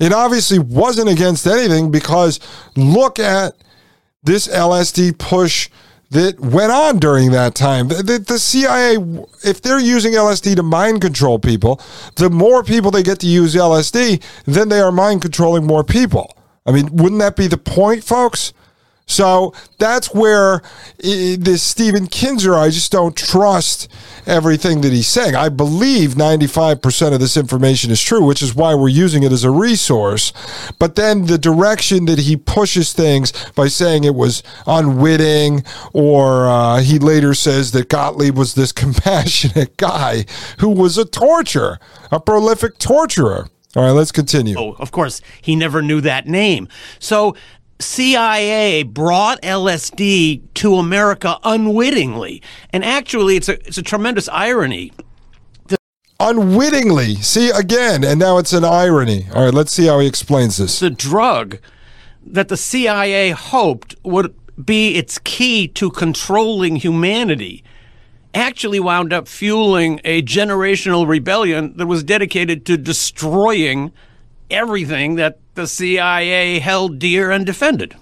It 0.00 0.12
obviously 0.12 0.58
wasn't 0.58 1.10
against 1.10 1.46
anything 1.46 1.90
because 1.90 2.40
look 2.74 3.18
at 3.18 3.54
this 4.22 4.48
LSD 4.48 5.18
push 5.18 5.68
that 6.10 6.40
went 6.40 6.72
on 6.72 6.98
during 6.98 7.30
that 7.30 7.54
time. 7.54 7.88
The, 7.88 8.02
the, 8.02 8.18
the, 8.18 8.38
CIA, 8.38 8.96
if 9.44 9.62
they're 9.62 9.78
using 9.78 10.14
LSD 10.14 10.56
to 10.56 10.62
mind 10.62 11.00
control 11.00 11.38
people, 11.38 11.80
the 12.16 12.28
more 12.28 12.64
people 12.64 12.90
they 12.90 13.04
get 13.04 13.20
to 13.20 13.28
use 13.28 13.54
LSD, 13.54 14.20
then 14.44 14.68
they 14.70 14.80
are 14.80 14.90
mind 14.90 15.22
controlling 15.22 15.66
more 15.66 15.84
people. 15.84 16.36
I 16.66 16.72
mean, 16.72 16.88
wouldn't 16.96 17.20
that 17.20 17.36
be 17.36 17.46
the 17.46 17.58
point, 17.58 18.02
folks? 18.02 18.52
So 19.10 19.52
that's 19.78 20.14
where 20.14 20.62
this 20.98 21.62
Stephen 21.62 22.06
Kinzer, 22.06 22.54
I 22.54 22.70
just 22.70 22.92
don't 22.92 23.16
trust 23.16 23.88
everything 24.24 24.82
that 24.82 24.92
he's 24.92 25.08
saying. 25.08 25.34
I 25.34 25.48
believe 25.48 26.10
95% 26.14 27.12
of 27.12 27.18
this 27.18 27.36
information 27.36 27.90
is 27.90 28.00
true, 28.00 28.24
which 28.24 28.40
is 28.40 28.54
why 28.54 28.74
we're 28.74 28.88
using 28.88 29.24
it 29.24 29.32
as 29.32 29.42
a 29.42 29.50
resource. 29.50 30.32
But 30.78 30.94
then 30.94 31.26
the 31.26 31.38
direction 31.38 32.04
that 32.06 32.20
he 32.20 32.36
pushes 32.36 32.92
things 32.92 33.32
by 33.56 33.66
saying 33.66 34.04
it 34.04 34.14
was 34.14 34.44
unwitting, 34.66 35.64
or 35.92 36.48
uh, 36.48 36.80
he 36.80 37.00
later 37.00 37.34
says 37.34 37.72
that 37.72 37.88
Gottlieb 37.88 38.38
was 38.38 38.54
this 38.54 38.70
compassionate 38.80 39.76
guy 39.76 40.24
who 40.58 40.68
was 40.68 40.96
a 40.96 41.04
torturer, 41.04 41.80
a 42.12 42.20
prolific 42.20 42.78
torturer. 42.78 43.48
All 43.76 43.84
right, 43.84 43.92
let's 43.92 44.10
continue. 44.10 44.58
Oh, 44.58 44.72
of 44.80 44.90
course, 44.90 45.20
he 45.40 45.54
never 45.54 45.80
knew 45.80 46.00
that 46.00 46.26
name. 46.26 46.66
So 46.98 47.36
CIA 47.80 48.82
brought 48.82 49.40
LSD 49.42 50.42
to 50.54 50.76
America 50.76 51.38
unwittingly. 51.42 52.42
And 52.72 52.84
actually, 52.84 53.36
it's 53.36 53.48
a, 53.48 53.54
it's 53.66 53.78
a 53.78 53.82
tremendous 53.82 54.28
irony. 54.28 54.92
unwittingly. 56.18 57.16
See, 57.16 57.50
again, 57.50 58.04
and 58.04 58.20
now 58.20 58.38
it's 58.38 58.52
an 58.52 58.64
irony. 58.64 59.26
All 59.34 59.44
right, 59.44 59.54
let's 59.54 59.72
see 59.72 59.86
how 59.86 59.98
he 60.00 60.06
explains 60.06 60.58
this. 60.58 60.80
The 60.80 60.90
drug 60.90 61.58
that 62.24 62.48
the 62.48 62.56
CIA 62.56 63.30
hoped 63.30 63.94
would 64.04 64.34
be 64.62 64.96
its 64.96 65.18
key 65.18 65.66
to 65.68 65.90
controlling 65.90 66.76
humanity 66.76 67.64
actually 68.34 68.78
wound 68.78 69.12
up 69.12 69.26
fueling 69.26 70.00
a 70.04 70.22
generational 70.22 71.06
rebellion 71.06 71.76
that 71.76 71.86
was 71.86 72.04
dedicated 72.04 72.64
to 72.66 72.76
destroying 72.76 73.92
everything 74.50 75.16
that 75.16 75.39
the 75.54 75.66
CIA 75.66 76.58
held 76.58 76.98
dear 76.98 77.30
and 77.30 77.44
defended. 77.44 77.94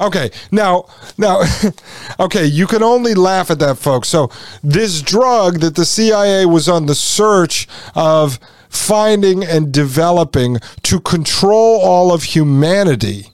Okay, 0.00 0.30
now, 0.50 0.86
now, 1.18 1.42
okay, 2.20 2.46
you 2.46 2.66
can 2.66 2.82
only 2.82 3.14
laugh 3.14 3.50
at 3.50 3.58
that, 3.58 3.76
folks. 3.76 4.08
So, 4.08 4.30
this 4.62 5.02
drug 5.02 5.60
that 5.60 5.74
the 5.74 5.84
CIA 5.84 6.46
was 6.46 6.68
on 6.68 6.86
the 6.86 6.94
search 6.94 7.68
of 7.94 8.40
finding 8.70 9.44
and 9.44 9.72
developing 9.72 10.58
to 10.84 11.00
control 11.00 11.80
all 11.80 12.14
of 12.14 12.22
humanity 12.22 13.26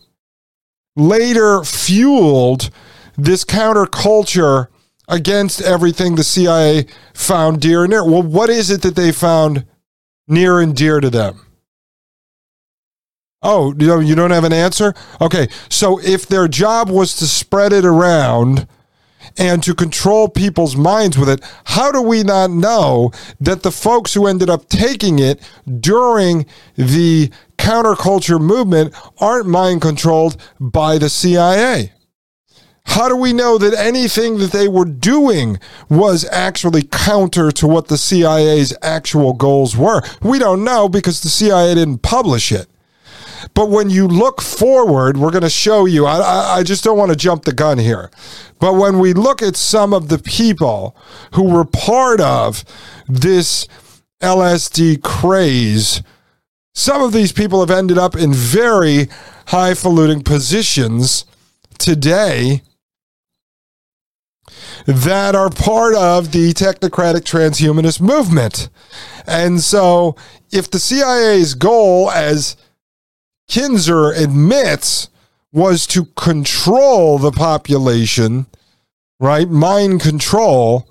later 0.97 1.62
fueled 1.62 2.71
this 3.17 3.45
counterculture 3.45 4.69
against 5.09 5.61
everything 5.61 6.17
the 6.17 6.25
CIA 6.25 6.87
found 7.15 7.61
dear 7.61 7.85
and 7.85 7.91
near. 7.91 8.05
Well, 8.05 8.23
what 8.23 8.50
is 8.50 8.71
it 8.71 8.83
that 8.83 8.97
they 8.97 9.12
found 9.12 9.67
near 10.26 10.59
and 10.61 10.75
dear 10.75 11.00
to 11.00 11.11
them? 11.11 11.46
Oh, 13.43 13.75
you 13.78 14.14
don't 14.14 14.31
have 14.31 14.45
an 14.45 14.52
answer? 14.52 14.95
Okay, 15.21 15.49
so 15.69 16.00
if 16.00 16.26
their 16.26 16.49
job 16.49 16.90
was 16.90 17.14
to 17.16 17.26
spread 17.26 17.73
it 17.73 17.85
around 17.85 18.66
and 19.37 19.62
to 19.62 19.75
control 19.75 20.28
people's 20.28 20.75
minds 20.75 21.19
with 21.19 21.28
it, 21.28 21.40
how 21.64 21.93
do 21.93 22.00
we 22.00 22.23
not 22.23 22.50
know 22.50 23.12
that 23.40 23.62
the 23.62 23.71
folks 23.71 24.14
who 24.14 24.26
ended 24.26 24.49
up 24.49 24.69
taking 24.69 25.19
it 25.19 25.40
during 25.81 26.47
the 26.76 27.31
counterculture 27.59 28.40
movement 28.40 28.95
aren't 29.19 29.47
mind 29.47 29.83
controlled 29.83 30.37
by 30.59 30.97
the 30.97 31.11
CIA? 31.11 31.93
How 32.87 33.09
do 33.09 33.16
we 33.16 33.33
know 33.33 33.59
that 33.59 33.75
anything 33.75 34.38
that 34.38 34.52
they 34.52 34.69
were 34.69 34.85
doing 34.85 35.59
was 35.90 36.25
actually 36.31 36.85
counter 36.85 37.50
to 37.50 37.66
what 37.66 37.88
the 37.88 37.99
CIA's 37.99 38.73
actual 38.81 39.35
goals 39.35 39.76
were? 39.76 40.02
We 40.23 40.38
don't 40.38 40.64
know 40.64 40.88
because 40.88 41.21
the 41.21 41.28
CIA 41.28 41.75
didn't 41.75 41.99
publish 41.99 42.50
it. 42.52 42.69
But 43.55 43.71
when 43.71 43.91
you 43.91 44.07
look 44.07 44.41
forward, 44.41 45.17
we're 45.17 45.31
going 45.31 45.43
to 45.43 45.50
show 45.50 45.87
you. 45.87 46.07
I, 46.07 46.59
I 46.59 46.62
just 46.62 46.85
don't 46.85 46.99
want 46.99 47.11
to 47.11 47.17
jump 47.17 47.45
the 47.45 47.53
gun 47.53 47.79
here. 47.79 48.11
But 48.59 48.75
when 48.75 48.99
we 48.99 49.12
look 49.12 49.43
at 49.43 49.57
some 49.57 49.93
of 49.93 50.09
the 50.09 50.19
people 50.19 50.97
who 51.35 51.45
were 51.45 51.65
part 51.65 52.21
of 52.21 52.65
this 53.09 53.67
LSD 54.21 55.03
craze, 55.03 56.03
some 56.75 57.03
of 57.03 57.12
these 57.12 57.33
people 57.33 57.61
have 57.61 57.71
ended 57.71 57.99
up 57.99 58.17
in 58.17 58.33
very 58.33 59.09
highfalutin 59.49 60.23
positions 60.23 61.25
today 61.79 62.62
that 64.87 65.35
are 65.35 65.50
part 65.50 65.95
of 65.95 66.33
the 66.33 66.53
technocratic 66.53 67.23
transhumanist 67.23 68.00
movement. 68.00 68.69
And 69.26 69.61
so, 69.61 70.17
if 70.53 70.71
the 70.71 70.79
CIA's 70.79 71.55
goal, 71.55 72.11
as 72.11 72.57
Kinzer 73.49 74.12
admits, 74.12 75.09
was 75.53 75.87
to 75.87 76.05
control 76.17 77.19
the 77.19 77.31
population, 77.31 78.47
right? 79.19 79.49
Mind 79.49 80.03
control. 80.03 80.87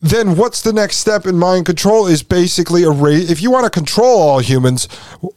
Then 0.00 0.36
what's 0.36 0.62
the 0.62 0.72
next 0.72 0.98
step 0.98 1.26
in 1.26 1.36
mind 1.36 1.66
control 1.66 2.06
is 2.06 2.22
basically 2.22 2.84
erase 2.84 3.28
if 3.28 3.42
you 3.42 3.50
want 3.50 3.64
to 3.64 3.70
control 3.70 4.20
all 4.20 4.38
humans 4.38 4.86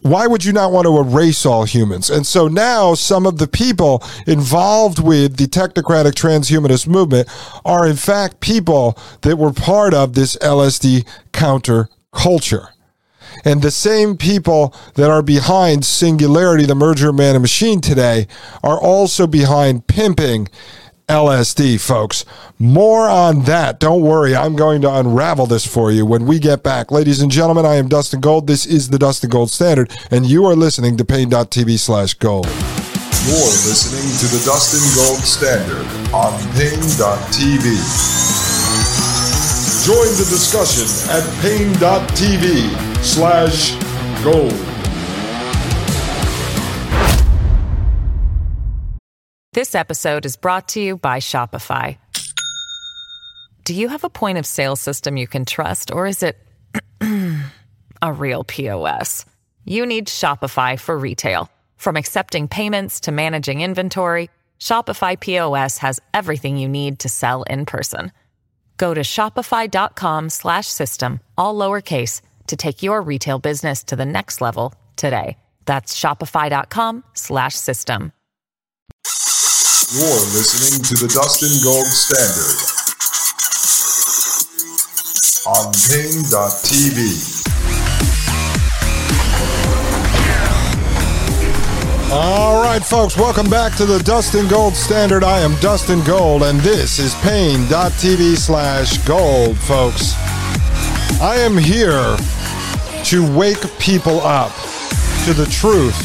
why 0.01 0.28
would 0.28 0.46
you 0.46 0.54
not 0.54 0.72
want 0.72 0.86
to 0.86 0.96
erase 1.00 1.48
all 1.48 1.66
humans? 1.66 2.12
And 2.12 2.28
so 2.28 2.48
now 2.48 2.94
some 2.94 3.25
of 3.25 3.40
the 3.40 3.48
people 3.48 4.04
involved 4.28 5.00
with 5.00 5.38
the 5.38 5.48
technocratic 5.48 6.12
transhumanist 6.12 6.88
movement 6.88 7.28
are 7.66 7.88
in 7.88 7.96
fact 7.96 8.40
people 8.40 8.96
that 9.22 9.38
were 9.38 9.51
part 9.51 9.96
of 9.96 10.13
this 10.13 10.36
lsd 10.38 11.08
counter 11.32 11.90
culture 12.12 12.68
and 13.43 13.61
the 13.61 13.71
same 13.71 14.17
people 14.17 14.75
that 14.95 15.09
are 15.09 15.21
behind 15.21 15.85
singularity 15.85 16.65
the 16.65 16.75
merger 16.75 17.09
of 17.09 17.15
man 17.15 17.35
and 17.35 17.41
machine 17.41 17.81
today 17.81 18.27
are 18.63 18.79
also 18.79 19.27
behind 19.27 19.88
pimping 19.88 20.47
LSD, 21.11 21.79
folks. 21.79 22.23
More 22.57 23.09
on 23.09 23.43
that. 23.43 23.79
Don't 23.81 24.01
worry, 24.01 24.33
I'm 24.33 24.55
going 24.55 24.81
to 24.81 24.93
unravel 24.93 25.45
this 25.45 25.67
for 25.67 25.91
you 25.91 26.05
when 26.05 26.25
we 26.25 26.39
get 26.39 26.63
back. 26.63 26.89
Ladies 26.89 27.21
and 27.21 27.29
gentlemen, 27.29 27.65
I 27.65 27.75
am 27.75 27.89
Dustin 27.89 28.21
Gold. 28.21 28.47
This 28.47 28.65
is 28.65 28.89
the 28.89 28.97
Dustin 28.97 29.29
Gold 29.29 29.51
Standard, 29.51 29.91
and 30.09 30.25
you 30.25 30.45
are 30.45 30.55
listening 30.55 30.95
to 30.97 31.05
Paine.tv 31.05 31.77
slash 31.79 32.13
gold. 32.13 32.45
You're 33.27 33.35
listening 33.67 34.07
to 34.19 34.35
the 34.35 34.41
Dustin 34.45 34.81
Gold 34.96 35.20
Standard 35.20 35.85
on 36.13 36.31
Paine.tv. 36.55 37.65
Join 39.85 40.09
the 40.15 40.27
discussion 40.29 40.87
at 41.11 41.41
Paine.tv 41.41 42.91
slash 43.01 43.74
gold. 44.24 44.53
This 49.53 49.75
episode 49.75 50.25
is 50.25 50.37
brought 50.37 50.70
to 50.70 50.79
you 50.79 50.96
by 50.98 51.20
Shopify. 51.20 51.98
Do 53.66 53.74
you 53.74 53.90
have 53.90 54.05
a 54.05 54.09
point 54.09 54.37
of 54.37 54.46
sale 54.46 54.75
system 54.75 55.18
you 55.18 55.27
can 55.27 55.46
trust, 55.46 55.92
or 55.92 56.05
is 56.07 56.24
it 56.24 56.37
a 58.01 58.14
real 58.14 58.44
POS? 58.44 59.25
You 59.66 59.85
need 59.85 60.07
Shopify 60.07 60.79
for 60.79 60.98
retail. 60.98 61.50
From 61.77 61.98
accepting 61.98 62.48
payments 62.48 63.01
to 63.01 63.11
managing 63.11 63.61
inventory, 63.61 64.29
Shopify 64.59 65.20
POS 65.20 65.77
has 65.79 66.00
everything 66.14 66.57
you 66.57 66.70
need 66.70 67.00
to 67.00 67.09
sell 67.09 67.42
in 67.44 67.66
person. 67.66 68.11
Go 68.77 68.94
to 68.94 69.01
shopify.com/slash-system, 69.01 71.20
all 71.37 71.55
lowercase 71.55 72.22
to 72.51 72.57
take 72.57 72.83
your 72.83 73.01
retail 73.01 73.40
business 73.40 73.81
to 73.85 73.96
the 73.96 74.05
next 74.05 74.42
level 74.42 74.74
today. 74.98 75.37
That's 75.66 75.98
shopify.com 75.98 77.03
slash 77.14 77.55
system. 77.55 78.11
You're 79.94 80.25
listening 80.35 80.83
to 80.83 80.96
the 80.96 81.07
Dustin 81.11 81.51
Gold 81.64 81.87
Standard 81.87 82.59
on 85.48 85.74
Paine.tv. 85.87 87.42
All 92.14 92.61
right, 92.61 92.83
folks, 92.83 93.16
welcome 93.16 93.50
back 93.50 93.75
to 93.77 93.85
the 93.85 94.00
Dustin 94.00 94.50
Gold 94.50 94.75
Standard. 94.75 95.24
I 95.24 95.40
am 95.40 95.55
Dustin 95.61 96.03
Gold, 96.03 96.44
and 96.44 96.59
this 96.59 97.00
is 97.00 97.16
Paine.tv 97.16 98.35
slash 98.35 98.98
gold, 99.05 99.57
folks. 99.57 100.16
I 101.22 101.35
am 101.37 101.57
here 101.57 102.18
to 103.05 103.37
wake 103.37 103.61
people 103.79 104.22
up 104.22 104.51
to 105.25 105.33
the 105.33 105.46
truth 105.51 105.98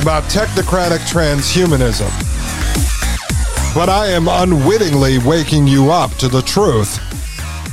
about 0.00 0.22
technocratic 0.24 0.98
transhumanism 1.08 2.10
but 3.74 3.88
I 3.88 4.06
am 4.06 4.28
unwittingly 4.28 5.18
waking 5.18 5.66
you 5.66 5.90
up 5.90 6.12
to 6.18 6.28
the 6.28 6.42
truth 6.42 6.96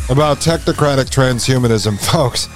about 0.10 0.38
technocratic 0.40 1.12
transhumanism, 1.12 2.00
folks. 2.12 2.50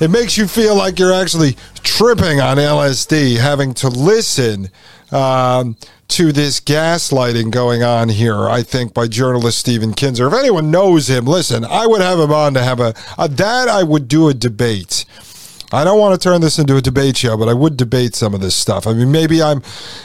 It 0.00 0.10
makes 0.10 0.38
you 0.38 0.46
feel 0.46 0.76
like 0.76 1.00
you're 1.00 1.12
actually 1.12 1.56
tripping 1.84 2.40
on 2.40 2.56
LSD, 2.56 3.38
having 3.38 3.74
to 3.74 3.88
listen 3.88 4.70
um, 5.12 5.76
to 6.08 6.32
this 6.32 6.58
gaslighting 6.58 7.50
going 7.50 7.82
on 7.82 8.08
here, 8.08 8.48
I 8.48 8.62
think, 8.62 8.92
by 8.92 9.06
journalist 9.06 9.58
Stephen 9.58 9.94
Kinzer. 9.94 10.26
If 10.26 10.34
anyone 10.34 10.70
knows 10.70 11.08
him, 11.08 11.24
listen, 11.26 11.64
I 11.64 11.86
would 11.86 12.00
have 12.00 12.18
him 12.18 12.32
on 12.32 12.54
to 12.54 12.62
have 12.62 12.80
a, 12.80 12.94
a 13.16 13.28
that 13.28 13.68
I 13.68 13.82
would 13.82 14.08
do 14.08 14.28
a 14.28 14.34
debate 14.34 15.04
I 15.74 15.84
don't 15.84 15.98
want 15.98 16.18
to 16.20 16.22
turn 16.22 16.40
this 16.40 16.58
into 16.58 16.76
a 16.76 16.80
debate 16.80 17.16
show, 17.16 17.36
but 17.36 17.48
I 17.48 17.52
would 17.52 17.76
debate 17.76 18.14
some 18.14 18.32
of 18.32 18.40
this 18.40 18.54
stuff. 18.54 18.86
I 18.86 18.92
mean, 18.92 19.10
maybe 19.10 19.42
I'm 19.42 19.62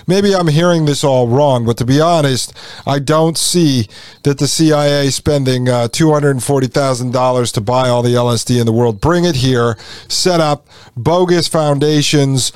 maybe 0.08 0.34
I'm 0.34 0.47
hearing 0.47 0.86
this 0.86 1.03
all 1.03 1.27
wrong, 1.27 1.65
but 1.65 1.77
to 1.77 1.86
be 1.86 2.01
honest, 2.01 2.53
I 2.88 2.99
don't 2.99 3.38
see 3.38 3.88
that 4.23 4.39
the 4.39 4.47
CIA 4.47 5.10
spending 5.12 5.69
uh, 5.69 5.88
two 5.88 6.12
hundred 6.12 6.32
and 6.32 6.43
forty 6.43 6.67
thousand 6.67 7.12
dollars 7.12 7.51
to 7.53 7.62
buy 7.62 7.88
all 7.88 8.01
the 8.01 8.15
LSD 8.15 8.60
in 8.60 8.65
the 8.65 8.73
world, 8.73 8.99
bring 8.99 9.25
it 9.25 9.36
here, 9.36 9.77
set 10.08 10.39
up 10.39 10.67
bogus 10.97 11.47
foundations 11.47 12.51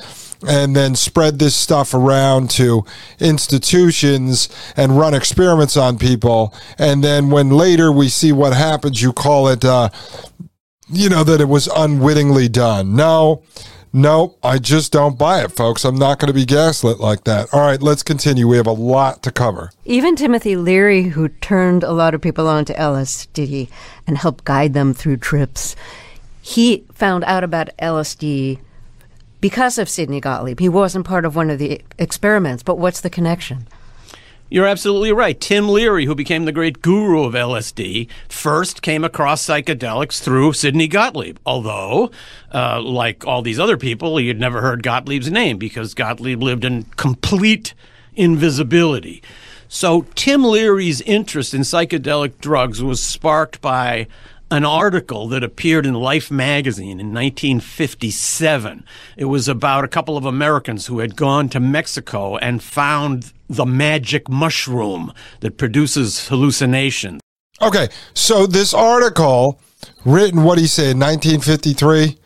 and 0.46 0.76
then 0.76 0.96
spread 0.96 1.40
this 1.40 1.56
stuff 1.56 1.94
around 1.94 2.50
to 2.50 2.84
institutions 3.20 4.50
and 4.76 4.98
run 4.98 5.14
experiments 5.14 5.78
on 5.78 5.98
people. 5.98 6.54
And 6.78 7.04
then 7.04 7.30
when 7.30 7.50
later 7.50 7.92
we 7.92 8.10
see 8.10 8.32
what 8.32 8.54
happens, 8.54 9.02
you 9.02 9.14
call 9.14 9.48
it 9.48 9.64
uh, 9.64 9.90
you 10.90 11.10
know, 11.10 11.24
that 11.24 11.42
it 11.42 11.48
was 11.48 11.68
unwittingly 11.68 12.50
done. 12.50 12.96
No, 12.96 13.44
no, 13.96 14.36
I 14.42 14.58
just 14.58 14.92
don't 14.92 15.20
buy 15.20 15.44
it, 15.44 15.52
folks. 15.52 15.86
I'm 15.86 15.96
not 15.96 16.18
going 16.18 16.28
to 16.28 16.34
be 16.34 16.46
gaslit 16.46 17.00
like 17.00 17.26
that. 17.26 17.54
All 17.54 17.62
right, 17.62 17.82
let's 17.82 18.02
continue. 18.02 18.48
We 18.48 18.58
have 18.58 18.68
a 18.68 18.72
lot 18.72 19.22
to 19.24 19.32
cover. 19.32 19.72
Even 19.86 20.16
Timothy 20.16 20.56
Leary, 20.56 21.04
who 21.04 21.30
turned 21.30 21.84
a 21.84 21.92
lot 21.92 22.16
of 22.16 22.22
people 22.22 22.48
on 22.48 22.66
to 22.66 22.74
LSD 22.74 23.70
and 24.08 24.18
helped 24.18 24.46
guide 24.46 24.74
them 24.74 24.96
through 24.96 25.18
trips, 25.18 25.76
he 26.42 26.86
found 26.92 27.24
out 27.26 27.44
about 27.44 27.70
LSD 27.78 28.60
because 29.40 29.78
of 29.78 29.88
Sidney 29.88 30.20
Gottlieb. 30.20 30.60
He 30.60 30.70
wasn't 30.70 31.06
part 31.06 31.24
of 31.24 31.36
one 31.36 31.52
of 31.52 31.60
the 31.60 31.82
experiments, 32.00 32.64
but 32.64 32.80
what's 32.80 33.02
the 33.02 33.10
connection? 33.10 33.68
You're 34.50 34.68
absolutely 34.68 35.12
right. 35.12 35.40
Tim 35.40 35.68
Leary, 35.68 36.06
who 36.06 36.14
became 36.14 36.46
the 36.46 36.52
great 36.52 36.82
guru 36.82 37.24
of 37.24 37.34
LSD, 37.34 38.08
first 38.30 38.82
came 38.82 39.04
across 39.04 39.44
psychedelics 39.44 40.22
through 40.22 40.54
Sidney 40.54 40.88
Gottlieb. 40.88 41.38
Although, 41.46 42.12
uh, 42.54 42.80
like 42.82 43.26
all 43.26 43.42
these 43.42 43.60
other 43.60 43.78
people, 43.78 44.18
had 44.18 44.40
never 44.40 44.62
heard 44.62 44.84
Gottlieb's 44.84 45.32
name 45.32 45.58
because 45.58 45.96
Gottlieb 45.96 46.44
lived 46.44 46.66
in 46.66 46.84
complete 46.98 47.74
invisibility. 48.16 49.24
So 49.68 50.06
Tim 50.14 50.44
Leary's 50.44 51.02
interest 51.02 51.56
in 51.56 51.62
psychedelic 51.62 52.38
drugs 52.40 52.84
was 52.84 53.02
sparked 53.02 53.60
by 53.60 54.06
an 54.52 54.66
article 54.66 55.28
that 55.30 55.44
appeared 55.44 55.86
in 55.86 55.94
Life 55.94 56.30
magazine 56.30 57.00
in 57.00 57.14
1957. 57.14 58.86
It 59.18 59.26
was 59.26 59.48
about 59.48 59.84
a 59.84 59.88
couple 59.88 60.18
of 60.18 60.26
Americans 60.26 60.88
who 60.88 61.00
had 61.00 61.16
gone 61.16 61.50
to 61.50 61.60
Mexico 61.60 62.38
and 62.38 62.62
found 62.62 63.34
the 63.50 63.66
magic 63.66 64.30
mushroom 64.30 65.14
that 65.40 65.58
produces 65.58 66.28
hallucinations. 66.28 67.22
Okay, 67.62 67.90
so 68.14 68.46
this 68.46 68.74
article 68.74 69.60
written, 70.06 70.44
what 70.44 70.56
do 70.56 70.62
you 70.62 70.68
say, 70.68 70.92
in 70.92 71.00
1953, 71.00 72.18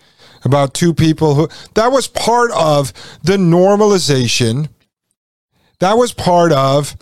about 0.44 0.74
two 0.74 0.94
people 0.94 1.36
who, 1.36 1.50
that 1.76 1.92
was 1.92 2.08
part 2.08 2.52
of 2.52 2.94
the 3.24 3.38
normalization, 3.38 4.70
that 5.80 5.98
was 5.98 6.14
part 6.14 6.52
of 6.52 6.96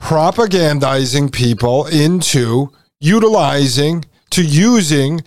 propagandizing 0.00 1.32
people 1.32 1.86
into 1.86 2.72
utilizing 3.00 4.04
to 4.32 4.42
using 4.42 5.22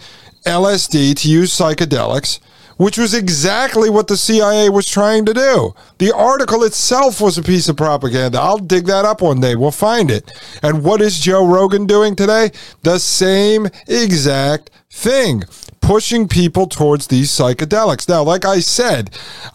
LSD, 0.45 1.15
to 1.15 1.29
use 1.29 1.57
psychedelics, 1.57 2.39
which 2.77 2.97
was 2.97 3.13
exactly 3.13 3.89
what 3.89 4.07
the 4.07 4.17
CIA 4.17 4.69
was 4.69 4.87
trying 4.87 5.25
to 5.25 5.33
do. 5.33 5.73
The 5.97 6.13
article 6.13 6.63
itself 6.63 7.21
was 7.21 7.37
a 7.37 7.43
piece 7.43 7.69
of 7.69 7.77
propaganda. 7.77 8.39
I'll 8.39 8.57
dig 8.57 8.85
that 8.85 9.05
up 9.05 9.21
one 9.21 9.39
day. 9.39 9.55
We'll 9.55 9.71
find 9.71 10.11
it. 10.11 10.29
And 10.61 10.83
what 10.83 11.01
is 11.01 11.19
Joe 11.19 11.47
Rogan 11.47 11.85
doing 11.85 12.15
today? 12.15 12.51
The 12.83 12.99
same 12.99 13.67
exact 13.87 14.71
thing 14.89 15.43
pushing 15.85 16.27
people 16.27 16.65
towards 16.65 17.05
these 17.07 17.29
psychedelics. 17.29 18.09
Now, 18.09 18.23
like 18.23 18.43
I 18.43 18.59
said, 18.59 19.11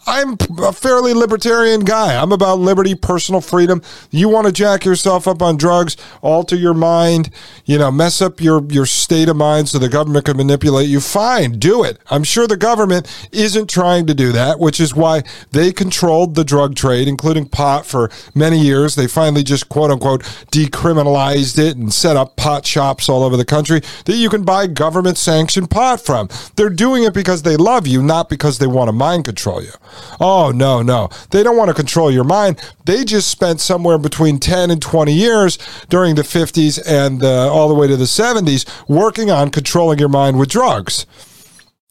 I'm 0.07 0.37
a 0.59 0.71
fairly 0.71 1.13
libertarian 1.13 1.81
guy. 1.81 2.15
I'm 2.15 2.31
about 2.31 2.57
liberty, 2.57 2.95
personal 2.95 3.41
freedom. 3.41 3.81
You 4.11 4.29
want 4.29 4.47
to 4.47 4.53
jack 4.53 4.85
yourself 4.85 5.27
up 5.27 5.41
on 5.41 5.57
drugs, 5.57 5.97
alter 6.21 6.55
your 6.55 6.73
mind, 6.73 7.31
you 7.65 7.77
know, 7.77 7.91
mess 7.91 8.21
up 8.21 8.39
your, 8.39 8.63
your 8.71 8.85
state 8.85 9.27
of 9.27 9.35
mind 9.35 9.67
so 9.67 9.77
the 9.77 9.89
government 9.89 10.23
can 10.23 10.37
manipulate 10.37 10.87
you. 10.87 11.01
Fine, 11.01 11.59
do 11.59 11.83
it. 11.83 11.99
I'm 12.09 12.23
sure 12.23 12.47
the 12.47 12.55
government 12.55 13.13
isn't 13.33 13.69
trying 13.69 14.07
to 14.07 14.13
do 14.13 14.31
that, 14.31 14.57
which 14.57 14.79
is 14.79 14.95
why 14.95 15.23
they 15.51 15.73
controlled 15.73 16.35
the 16.35 16.45
drug 16.45 16.75
trade, 16.75 17.09
including 17.09 17.49
pot, 17.49 17.85
for 17.85 18.09
many 18.33 18.57
years. 18.57 18.95
They 18.95 19.07
finally 19.07 19.43
just 19.43 19.67
quote 19.67 19.91
unquote 19.91 20.23
decriminalized 20.51 21.59
it 21.59 21.75
and 21.75 21.93
set 21.93 22.15
up 22.15 22.37
pot 22.37 22.65
shops 22.65 23.09
all 23.09 23.21
over 23.21 23.35
the 23.35 23.43
country 23.43 23.81
that 24.05 24.15
you 24.15 24.29
can 24.29 24.43
buy 24.45 24.67
government 24.67 25.17
sanctioned 25.17 25.69
pot 25.69 25.99
from. 25.99 26.20
They're 26.55 26.69
doing 26.69 27.03
it 27.03 27.13
because 27.13 27.43
they 27.43 27.57
love 27.57 27.87
you, 27.87 28.01
not 28.01 28.29
because 28.29 28.59
they 28.59 28.67
want 28.67 28.87
to 28.87 28.93
mind 28.93 29.25
control 29.25 29.61
you. 29.61 29.71
Oh, 30.19 30.51
no, 30.53 30.81
no. 30.81 31.09
They 31.31 31.43
don't 31.43 31.57
want 31.57 31.69
to 31.69 31.73
control 31.73 32.11
your 32.11 32.23
mind. 32.23 32.59
They 32.85 33.03
just 33.03 33.29
spent 33.29 33.59
somewhere 33.59 33.97
between 33.97 34.39
10 34.39 34.71
and 34.71 34.81
20 34.81 35.13
years 35.13 35.57
during 35.89 36.15
the 36.15 36.21
50s 36.21 36.81
and 36.85 37.23
uh, 37.23 37.51
all 37.51 37.67
the 37.67 37.75
way 37.75 37.87
to 37.87 37.97
the 37.97 38.05
70s 38.05 38.65
working 38.87 39.31
on 39.31 39.49
controlling 39.51 39.99
your 39.99 40.09
mind 40.09 40.39
with 40.39 40.49
drugs. 40.49 41.05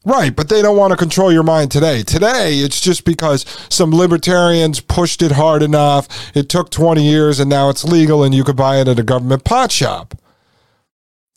Right, 0.04 0.34
but 0.34 0.48
they 0.48 0.62
don't 0.62 0.78
want 0.78 0.92
to 0.92 0.96
control 0.96 1.30
your 1.30 1.42
mind 1.42 1.70
today. 1.70 2.02
Today, 2.02 2.54
it's 2.60 2.80
just 2.80 3.04
because 3.04 3.44
some 3.68 3.90
libertarians 3.90 4.80
pushed 4.80 5.20
it 5.20 5.32
hard 5.32 5.62
enough. 5.62 6.08
It 6.34 6.48
took 6.48 6.70
20 6.70 7.02
years 7.02 7.38
and 7.38 7.50
now 7.50 7.68
it's 7.68 7.84
legal 7.84 8.24
and 8.24 8.34
you 8.34 8.42
could 8.42 8.56
buy 8.56 8.80
it 8.80 8.88
at 8.88 8.98
a 8.98 9.02
government 9.02 9.44
pot 9.44 9.70
shop. 9.70 10.14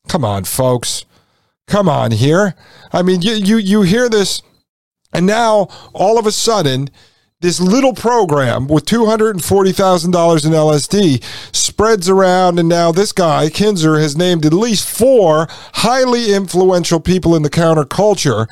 Come 0.08 0.24
on, 0.24 0.46
folks. 0.46 1.04
Come 1.68 1.90
on 1.90 2.12
here. 2.12 2.56
I 2.92 3.02
mean, 3.02 3.22
you, 3.22 3.34
you, 3.34 3.58
you 3.58 3.82
hear 3.84 4.10
this, 4.10 4.42
and 5.12 5.26
now 5.26 5.68
all 5.94 6.20
of 6.20 6.26
a 6.26 6.32
sudden, 6.32 6.90
this 7.40 7.60
little 7.60 7.94
program 7.94 8.68
with 8.68 8.86
$240,000 8.86 10.46
in 10.46 10.52
LSD 10.52 11.24
spreads 11.54 12.08
around, 12.08 12.58
and 12.58 12.70
now 12.70 12.92
this 12.92 13.12
guy, 13.12 13.50
Kinzer, 13.50 14.00
has 14.00 14.16
named 14.16 14.46
at 14.46 14.54
least 14.54 14.88
four 14.88 15.48
highly 15.74 16.34
influential 16.34 17.02
people 17.02 17.36
in 17.36 17.44
the 17.44 17.50
counterculture 17.50 18.48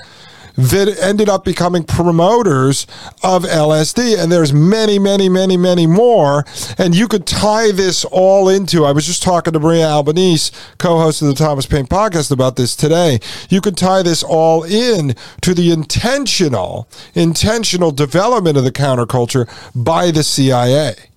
that 0.55 0.97
ended 0.99 1.29
up 1.29 1.43
becoming 1.43 1.83
promoters 1.83 2.87
of 3.23 3.43
LSD. 3.43 4.21
And 4.21 4.31
there's 4.31 4.53
many, 4.53 4.99
many, 4.99 5.29
many, 5.29 5.57
many 5.57 5.87
more. 5.87 6.45
And 6.77 6.95
you 6.95 7.07
could 7.07 7.25
tie 7.25 7.71
this 7.71 8.05
all 8.05 8.49
into, 8.49 8.85
I 8.85 8.91
was 8.91 9.05
just 9.05 9.23
talking 9.23 9.53
to 9.53 9.59
Maria 9.59 9.87
Albanese, 9.87 10.53
co-host 10.77 11.21
of 11.21 11.27
the 11.27 11.35
Thomas 11.35 11.65
Paine 11.65 11.87
podcast 11.87 12.31
about 12.31 12.55
this 12.55 12.75
today. 12.75 13.19
You 13.49 13.61
could 13.61 13.77
tie 13.77 14.03
this 14.03 14.23
all 14.23 14.63
in 14.63 15.15
to 15.41 15.53
the 15.53 15.71
intentional, 15.71 16.87
intentional 17.13 17.91
development 17.91 18.57
of 18.57 18.63
the 18.63 18.71
counterculture 18.71 19.47
by 19.75 20.11
the 20.11 20.23
CIA 20.23 21.10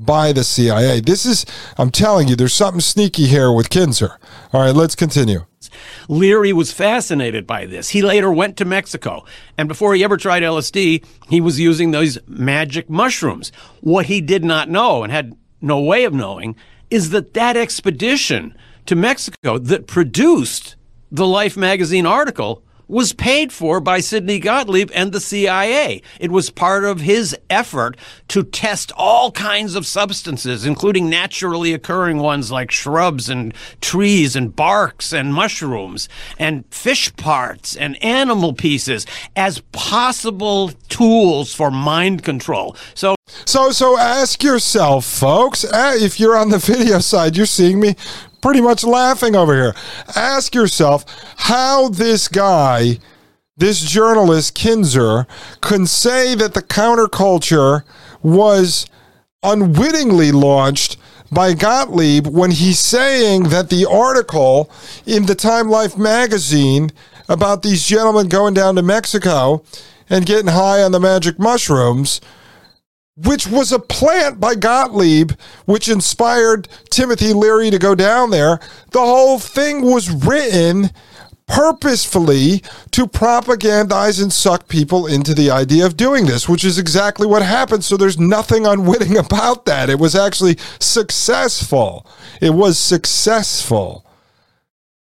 by 0.00 0.32
the 0.32 0.42
CIA. 0.42 1.00
This 1.00 1.26
is, 1.26 1.44
I'm 1.76 1.90
telling 1.90 2.26
you, 2.26 2.34
there's 2.34 2.54
something 2.54 2.80
sneaky 2.80 3.26
here 3.26 3.52
with 3.52 3.70
Kinzer. 3.70 4.18
All 4.52 4.62
right, 4.62 4.74
let's 4.74 4.96
continue. 4.96 5.44
Leary 6.08 6.52
was 6.52 6.72
fascinated 6.72 7.46
by 7.46 7.66
this. 7.66 7.90
He 7.90 8.02
later 8.02 8.32
went 8.32 8.56
to 8.56 8.64
Mexico, 8.64 9.24
and 9.58 9.68
before 9.68 9.94
he 9.94 10.02
ever 10.02 10.16
tried 10.16 10.42
LSD, 10.42 11.04
he 11.28 11.40
was 11.40 11.60
using 11.60 11.90
those 11.90 12.18
magic 12.26 12.88
mushrooms. 12.88 13.52
What 13.80 14.06
he 14.06 14.20
did 14.20 14.42
not 14.42 14.68
know 14.70 15.02
and 15.02 15.12
had 15.12 15.36
no 15.60 15.78
way 15.78 16.04
of 16.04 16.14
knowing 16.14 16.56
is 16.90 17.10
that 17.10 17.34
that 17.34 17.56
expedition 17.56 18.56
to 18.86 18.96
Mexico 18.96 19.58
that 19.58 19.86
produced 19.86 20.76
the 21.12 21.26
Life 21.26 21.56
magazine 21.56 22.06
article 22.06 22.64
was 22.90 23.12
paid 23.12 23.52
for 23.52 23.80
by 23.80 24.00
Sidney 24.00 24.38
Gottlieb 24.40 24.90
and 24.92 25.12
the 25.12 25.20
CIA. 25.20 26.02
It 26.18 26.32
was 26.32 26.50
part 26.50 26.84
of 26.84 27.00
his 27.00 27.36
effort 27.48 27.96
to 28.28 28.42
test 28.42 28.90
all 28.96 29.30
kinds 29.30 29.74
of 29.76 29.86
substances, 29.86 30.66
including 30.66 31.08
naturally 31.08 31.72
occurring 31.72 32.18
ones 32.18 32.50
like 32.50 32.70
shrubs 32.70 33.28
and 33.28 33.54
trees 33.80 34.34
and 34.34 34.54
barks 34.54 35.12
and 35.12 35.32
mushrooms 35.32 36.08
and 36.38 36.64
fish 36.70 37.14
parts 37.16 37.76
and 37.76 38.02
animal 38.02 38.52
pieces 38.52 39.06
as 39.36 39.60
possible 39.72 40.70
tools 40.88 41.54
for 41.54 41.70
mind 41.70 42.24
control. 42.24 42.76
So 42.94 43.14
so, 43.44 43.70
so 43.70 43.96
ask 43.96 44.42
yourself, 44.42 45.04
folks, 45.04 45.64
uh, 45.64 45.94
if 45.94 46.18
you're 46.18 46.36
on 46.36 46.50
the 46.50 46.58
video 46.72 46.98
side, 46.98 47.36
you're 47.36 47.46
seeing 47.46 47.78
me 47.78 47.94
pretty 48.40 48.60
much 48.60 48.84
laughing 48.84 49.36
over 49.36 49.54
here. 49.54 49.74
Ask 50.16 50.54
yourself 50.54 51.04
how 51.36 51.88
this 51.88 52.28
guy, 52.28 52.98
this 53.56 53.80
journalist, 53.80 54.54
Kinzer, 54.54 55.26
can 55.60 55.86
say 55.86 56.34
that 56.34 56.54
the 56.54 56.62
counterculture 56.62 57.82
was 58.22 58.86
unwittingly 59.42 60.32
launched 60.32 60.96
by 61.32 61.54
Gottlieb 61.54 62.26
when 62.26 62.50
he's 62.50 62.80
saying 62.80 63.44
that 63.44 63.70
the 63.70 63.86
article 63.86 64.70
in 65.06 65.26
the 65.26 65.34
Time 65.34 65.68
Life 65.68 65.96
magazine 65.96 66.90
about 67.28 67.62
these 67.62 67.86
gentlemen 67.86 68.28
going 68.28 68.54
down 68.54 68.74
to 68.74 68.82
Mexico 68.82 69.62
and 70.08 70.26
getting 70.26 70.48
high 70.48 70.82
on 70.82 70.90
the 70.90 70.98
magic 70.98 71.38
mushrooms 71.38 72.20
which 73.24 73.46
was 73.46 73.72
a 73.72 73.78
plant 73.78 74.40
by 74.40 74.54
Gottlieb, 74.54 75.32
which 75.66 75.88
inspired 75.88 76.68
Timothy 76.90 77.32
Leary 77.32 77.70
to 77.70 77.78
go 77.78 77.94
down 77.94 78.30
there. 78.30 78.60
The 78.90 79.00
whole 79.00 79.38
thing 79.38 79.82
was 79.82 80.10
written 80.10 80.90
purposefully 81.50 82.62
to 82.92 83.06
propagandize 83.06 84.22
and 84.22 84.32
suck 84.32 84.68
people 84.68 85.06
into 85.06 85.34
the 85.34 85.50
idea 85.50 85.84
of 85.84 85.96
doing 85.96 86.26
this, 86.26 86.48
which 86.48 86.64
is 86.64 86.78
exactly 86.78 87.26
what 87.26 87.42
happened. 87.42 87.84
So 87.84 87.96
there's 87.96 88.18
nothing 88.18 88.66
unwitting 88.66 89.18
about 89.24 89.64
that. 89.66 89.90
It 89.90 89.98
was 89.98 90.14
actually 90.14 90.56
successful. 90.78 92.06
It 92.40 92.50
was 92.50 92.78
successful. 92.78 94.06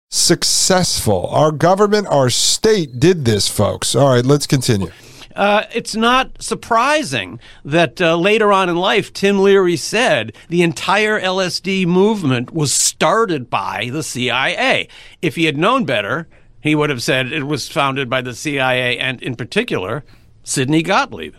Successful. 0.08 1.28
Our 1.28 1.52
government, 1.52 2.08
our 2.08 2.30
state 2.30 2.98
did 2.98 3.24
this, 3.24 3.46
folks. 3.46 3.94
All 3.94 4.14
right, 4.14 4.24
let's 4.24 4.46
continue. 4.46 4.90
Uh, 5.36 5.64
it's 5.72 5.94
not 5.94 6.42
surprising 6.42 7.40
that 7.64 8.00
uh, 8.00 8.16
later 8.16 8.52
on 8.52 8.68
in 8.68 8.76
life, 8.76 9.12
Tim 9.12 9.40
Leary 9.40 9.76
said 9.76 10.34
the 10.48 10.62
entire 10.62 11.20
LSD 11.20 11.86
movement 11.86 12.52
was 12.52 12.72
started 12.72 13.48
by 13.48 13.90
the 13.92 14.02
CIA. 14.02 14.88
If 15.22 15.36
he 15.36 15.44
had 15.44 15.56
known 15.56 15.84
better, 15.84 16.28
he 16.60 16.74
would 16.74 16.90
have 16.90 17.02
said 17.02 17.32
it 17.32 17.44
was 17.44 17.68
founded 17.68 18.10
by 18.10 18.20
the 18.20 18.34
CIA 18.34 18.98
and, 18.98 19.22
in 19.22 19.36
particular, 19.36 20.04
Sidney 20.42 20.82
Gottlieb. 20.82 21.34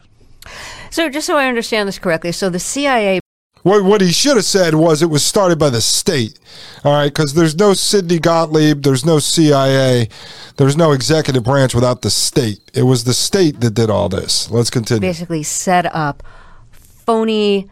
So, 0.90 1.10
just 1.10 1.28
so 1.28 1.38
I 1.38 1.48
understand 1.48 1.88
this 1.88 2.00
correctly, 2.00 2.32
so 2.32 2.50
the 2.50 2.60
CIA 2.60 3.21
what, 3.64 3.84
what 3.84 4.02
he 4.02 4.12
should 4.12 4.38
have 4.38 4.46
said 4.46 4.76
was 4.76 5.02
it 5.02 5.10
was 5.10 5.24
started 5.24 5.60
by 5.60 5.70
the 5.70 5.82
state. 5.82 6.40
All 6.84 6.94
right, 6.94 7.08
because 7.08 7.34
there's 7.34 7.56
no 7.56 7.74
Sidney 7.74 8.20
Gottlieb, 8.20 8.84
there's 8.84 9.06
no 9.06 9.20
CIA, 9.20 10.10
there's 10.58 10.76
no 10.76 10.92
executive 10.92 11.44
branch 11.44 11.76
without 11.76 12.02
the 12.02 12.10
state. 12.10 12.60
It 12.74 12.84
was 12.84 13.04
the 13.04 13.14
state 13.14 13.60
that 13.62 13.74
did 13.74 13.90
all 13.90 14.10
this. 14.10 14.50
Let's 14.50 14.70
continue. 14.70 15.02
Basically, 15.02 15.44
set 15.44 15.86
up 15.96 16.24
phony 16.72 17.70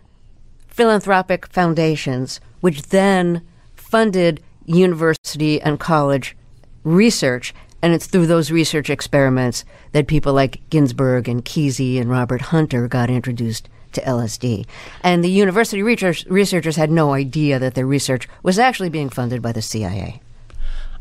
philanthropic 0.68 1.48
foundations, 1.48 2.40
which 2.62 2.84
then 2.84 3.42
funded 3.76 4.42
university 4.66 5.60
and 5.62 5.80
college 5.80 6.38
research. 6.84 7.54
And 7.82 7.94
it's 7.94 8.08
through 8.08 8.28
those 8.28 8.52
research 8.52 8.90
experiments 8.90 9.66
that 9.94 10.08
people 10.08 10.34
like 10.34 10.62
Ginsberg 10.70 11.28
and 11.28 11.44
Kesey 11.44 12.00
and 12.00 12.10
Robert 12.10 12.42
Hunter 12.42 12.88
got 12.88 13.10
introduced 13.10 13.70
to 13.94 14.02
LSD. 14.02 14.66
And 15.04 15.24
the 15.24 15.30
university 15.30 15.82
research, 15.84 16.26
researchers 16.28 16.76
had 16.76 16.92
no 16.92 17.14
idea 17.14 17.60
that 17.60 17.76
their 17.76 17.86
research 17.88 18.28
was 18.44 18.60
actually 18.60 18.90
being 18.90 19.10
funded 19.10 19.42
by 19.42 19.52
the 19.52 19.62
CIA. 19.62 20.22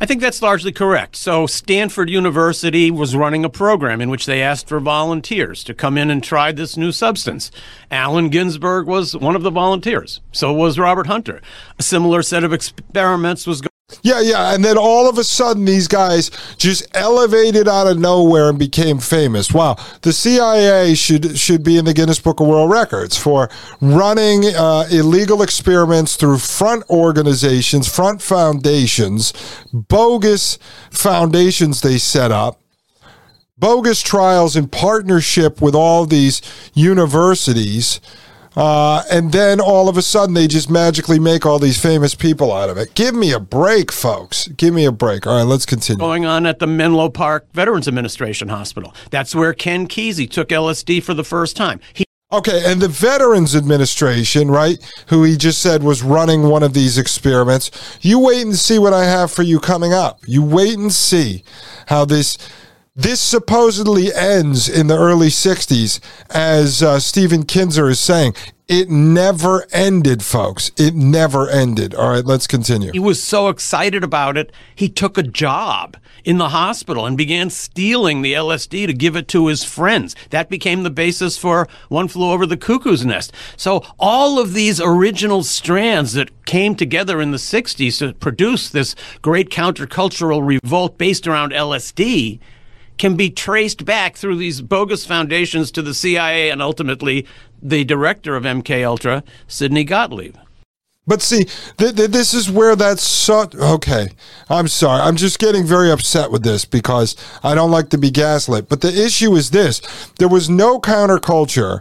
I 0.01 0.07
think 0.07 0.21
that's 0.21 0.41
largely 0.41 0.71
correct. 0.71 1.17
So, 1.17 1.49
Stanford 1.49 2.09
University 2.09 2.89
was 2.89 3.17
running 3.17 3.45
a 3.45 3.51
program 3.51 4.01
in 4.01 4.11
which 4.11 4.27
they 4.27 4.41
asked 4.41 4.69
for 4.69 4.79
volunteers 4.79 5.65
to 5.65 5.75
come 5.75 5.99
in 5.99 6.09
and 6.09 6.23
try 6.23 6.53
this 6.53 6.77
new 6.77 6.93
substance. 6.93 7.51
Allen 7.91 8.29
Ginsberg 8.29 8.87
was 8.87 9.17
one 9.17 9.35
of 9.35 9.43
the 9.43 9.51
volunteers. 9.51 10.21
So 10.31 10.53
was 10.53 10.79
Robert 10.79 11.09
Hunter. 11.09 11.41
A 11.81 11.83
similar 11.83 12.23
set 12.23 12.45
of 12.45 12.53
experiments 12.53 13.45
was 13.45 13.61
yeah, 14.03 14.21
yeah, 14.21 14.55
and 14.55 14.63
then 14.63 14.77
all 14.77 15.09
of 15.09 15.17
a 15.17 15.25
sudden 15.25 15.65
these 15.65 15.89
guys 15.89 16.31
just 16.59 16.87
elevated 16.95 17.67
out 17.67 17.87
of 17.87 17.99
nowhere 17.99 18.51
and 18.51 18.59
became 18.59 18.99
famous. 18.99 19.53
Wow, 19.53 19.77
the 20.03 20.13
CIA 20.13 20.95
should 20.95 21.39
should 21.39 21.65
be 21.65 21.79
in 21.79 21.87
the 21.87 21.95
Guinness 21.95 22.21
Book 22.21 22.41
of 22.41 22.47
World 22.47 22.71
Records 22.71 23.17
for 23.17 23.49
running 23.81 24.45
uh, 24.55 24.87
illegal 24.91 25.41
experiments 25.41 26.17
through 26.17 26.39
front 26.39 26.85
organizations, 26.91 27.89
front 27.89 28.21
foundations, 28.21 29.33
bogus 29.73 30.59
foundations 30.91 31.81
they 31.81 31.97
set 31.97 32.31
up, 32.31 32.61
bogus 33.57 34.03
trials 34.03 34.55
in 34.55 34.69
partnership 34.69 35.63
with 35.63 35.75
all 35.75 36.05
these 36.05 36.43
universities 36.75 38.01
uh, 38.59 39.05
and 39.09 39.31
then 39.31 39.61
all 39.61 39.89
of 39.89 39.97
a 39.97 40.03
sudden, 40.03 40.35
they 40.35 40.49
just 40.49 40.69
magically 40.69 41.21
make 41.21 41.47
all 41.47 41.61
these 41.61 41.81
famous 41.81 42.17
people 42.17 42.53
out 42.53 42.69
of 42.69 42.77
it. 42.77 42.93
Give 42.95 43.15
me 43.15 43.31
a 43.31 43.39
break, 43.39 43.93
folks. 43.93 44.49
Give 44.49 44.75
me 44.75 44.85
a 44.85 44.91
break. 44.91 45.29
All 45.29 45.37
right, 45.37 45.47
let's 45.47 45.65
continue. 45.65 46.01
Going 46.01 46.27
on 46.27 46.45
at 46.45 46.59
the 46.59 46.67
Menlo 46.67 47.09
Park 47.09 47.47
Veterans 47.53 47.87
Administration 47.87 48.49
Hospital. 48.49 48.93
That's 49.11 49.33
where 49.33 49.55
Ken 49.55 49.87
Kesey 49.87 50.29
took 50.29 50.49
LSD 50.49 51.05
for 51.05 51.15
the 51.15 51.23
first 51.23 51.57
time. 51.57 51.79
He 51.95 52.05
Okay, 52.31 52.71
and 52.71 52.79
the 52.83 52.89
Veterans 52.89 53.57
Administration, 53.57 54.51
right, 54.51 54.77
who 55.07 55.25
he 55.25 55.35
just 55.35 55.63
said 55.63 55.83
was 55.83 56.03
running 56.03 56.43
one 56.43 56.63
of 56.63 56.75
these 56.75 56.99
experiments, 56.99 57.71
you 58.03 58.19
wait 58.19 58.43
and 58.43 58.55
see 58.55 58.79
what 58.79 58.93
I 58.93 59.05
have 59.05 59.33
for 59.33 59.43
you 59.43 59.59
coming 59.59 59.95
up. 59.95 60.21
You 60.27 60.43
wait 60.43 60.77
and 60.77 60.93
see 60.93 61.43
how 61.87 62.05
this 62.05 62.37
this 62.99 63.21
supposedly 63.21 64.13
ends 64.13 64.69
in 64.69 64.89
the 64.89 64.99
early 64.99 65.29
60s, 65.29 66.01
as 66.31 66.83
uh, 66.83 66.99
Stephen 66.99 67.45
Kinzer 67.45 67.89
is 67.89 68.01
saying. 68.01 68.35
It 68.67 68.91
never 68.91 69.67
ended, 69.73 70.25
folks. 70.25 70.73
It 70.77 70.97
never 70.97 71.49
ended. 71.49 71.95
All 71.95 72.11
right, 72.11 72.25
let's 72.25 72.49
continue. 72.49 72.91
He 72.91 72.99
was 72.99 73.23
so 73.23 73.49
excited 73.49 74.03
about 74.03 74.37
it, 74.37 74.53
he 74.75 74.89
took 74.89 75.17
a 75.17 75.23
job 75.23 75.97
in 76.25 76.39
the 76.39 76.49
hospital 76.49 77.07
and 77.07 77.17
began 77.17 77.51
stealing 77.51 78.21
the 78.21 78.35
LSD 78.35 78.89
to 78.89 78.93
give 78.93 79.15
it 79.15 79.29
to 79.29 79.47
his 79.47 79.63
friends. 79.63 80.17
That 80.31 80.51
became 80.51 80.83
the 80.83 80.91
basis 80.91 81.39
for 81.39 81.69
One 81.89 82.09
Flew 82.09 82.33
Over 82.33 82.47
the 82.47 82.57
Cuckoo's 82.57 83.07
Nest. 83.07 83.33
So 83.57 83.85
all 84.01 84.41
of 84.41 84.55
these 84.55 84.81
original 84.81 85.45
strands 85.45 86.15
that 86.15 86.45
came 86.47 86.75
together 86.75 87.21
in 87.21 87.31
the 87.31 87.39
60s 87.39 88.01
to 88.01 88.13
produce 88.15 88.69
this 88.69 88.97
great 89.23 89.51
countercultural 89.51 90.45
revolt 90.45 90.99
based 90.99 91.29
around 91.29 91.53
LSD 91.53 92.41
can 92.99 93.17
be 93.17 93.31
traced 93.31 93.85
back 93.85 94.17
through 94.17 94.37
these 94.37 94.61
bogus 94.61 95.07
foundations 95.07 95.71
to 95.73 95.83
the 95.83 95.95
CIA 95.95 96.51
and 96.51 96.61
ultimately 96.61 97.27
the 97.63 97.85
director 97.85 98.37
of 98.37 98.45
MK 98.45 98.85
Ultra, 98.85 99.25
Sidney 99.47 99.85
Gottlieb. 99.85 100.37
But 101.09 101.23
see, 101.23 101.45
th- 101.79 101.97
th- 101.97 102.11
this 102.11 102.35
is 102.35 102.51
where 102.51 102.77
that's 102.77 103.03
so. 103.03 103.49
Okay, 103.55 104.09
I'm 104.51 104.69
sorry. 104.69 105.01
I'm 105.01 105.17
just 105.17 105.39
getting 105.39 105.65
very 105.65 105.91
upset 105.91 106.31
with 106.31 106.43
this 106.43 106.67
because 106.67 107.17
I 107.43 107.55
don't 107.55 107.71
like 107.71 107.89
to 107.91 107.99
be 107.99 108.11
gaslit. 108.11 108.69
But 108.69 108.83
the 108.83 108.93
issue 108.93 109.35
is 109.35 109.51
this 109.51 109.81
there 110.19 110.29
was 110.29 110.51
no 110.51 110.79
counterculture 110.79 111.81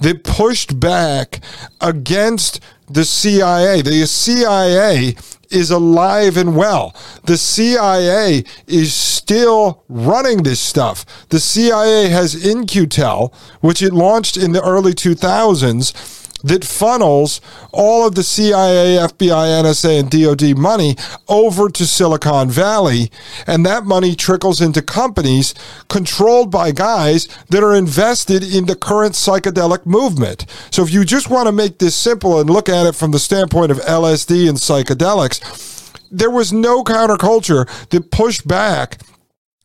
that 0.00 0.22
pushed 0.22 0.78
back 0.78 1.40
against 1.80 2.60
the 2.88 3.04
CIA. 3.04 3.82
The 3.82 4.06
CIA 4.06 5.16
is 5.50 5.70
alive 5.70 6.36
and 6.36 6.56
well. 6.56 6.94
The 7.24 7.36
CIA 7.36 8.44
is 8.66 8.94
still 8.94 9.84
running 9.88 10.42
this 10.42 10.60
stuff. 10.60 11.04
The 11.28 11.40
CIA 11.40 12.08
has 12.08 12.46
In-Q-Tel, 12.46 13.32
which 13.60 13.82
it 13.82 13.92
launched 13.92 14.36
in 14.36 14.52
the 14.52 14.62
early 14.62 14.92
2000s 14.92 16.17
that 16.44 16.64
funnels 16.64 17.40
all 17.72 18.06
of 18.06 18.14
the 18.14 18.22
CIA, 18.22 18.96
FBI, 18.96 19.62
NSA, 19.62 20.00
and 20.00 20.10
DoD 20.10 20.56
money 20.56 20.96
over 21.28 21.68
to 21.68 21.86
Silicon 21.86 22.50
Valley. 22.50 23.10
And 23.46 23.64
that 23.66 23.84
money 23.84 24.14
trickles 24.14 24.60
into 24.60 24.82
companies 24.82 25.54
controlled 25.88 26.50
by 26.50 26.72
guys 26.72 27.28
that 27.50 27.62
are 27.62 27.74
invested 27.74 28.42
in 28.42 28.66
the 28.66 28.76
current 28.76 29.14
psychedelic 29.14 29.86
movement. 29.86 30.46
So 30.70 30.82
if 30.82 30.92
you 30.92 31.04
just 31.04 31.30
want 31.30 31.46
to 31.46 31.52
make 31.52 31.78
this 31.78 31.96
simple 31.96 32.40
and 32.40 32.48
look 32.48 32.68
at 32.68 32.86
it 32.86 32.94
from 32.94 33.10
the 33.10 33.18
standpoint 33.18 33.70
of 33.70 33.78
LSD 33.78 34.48
and 34.48 34.58
psychedelics, 34.58 35.90
there 36.10 36.30
was 36.30 36.52
no 36.52 36.84
counterculture 36.84 37.68
that 37.90 38.10
pushed 38.10 38.46
back 38.46 38.98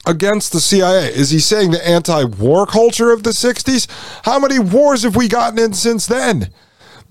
against 0.05 0.51
the 0.51 0.59
CIA? 0.59 1.13
Is 1.13 1.29
he 1.29 1.39
saying 1.39 1.71
the 1.71 1.87
anti 1.87 2.23
war 2.23 2.65
culture 2.65 3.11
of 3.11 3.23
the 3.23 3.31
60s? 3.31 3.87
How 4.25 4.39
many 4.39 4.59
wars 4.59 5.03
have 5.03 5.15
we 5.15 5.27
gotten 5.27 5.59
in 5.59 5.73
since 5.73 6.07
then? 6.07 6.49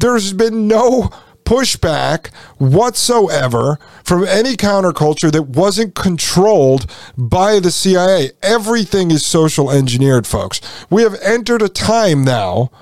There's 0.02 0.32
been 0.32 0.66
no 0.66 1.10
pushback 1.44 2.34
whatsoever 2.58 3.78
from 4.02 4.24
any 4.24 4.56
counterculture 4.56 5.30
that 5.30 5.44
wasn't 5.44 5.94
controlled 5.94 6.90
by 7.16 7.60
the 7.60 7.70
CIA. 7.70 8.32
Everything 8.42 9.12
is 9.12 9.24
social 9.24 9.70
engineered, 9.70 10.26
folks. 10.26 10.60
We 10.90 11.04
have 11.04 11.14
entered 11.22 11.62
a 11.62 11.68
time 11.68 12.24
now 12.24 12.72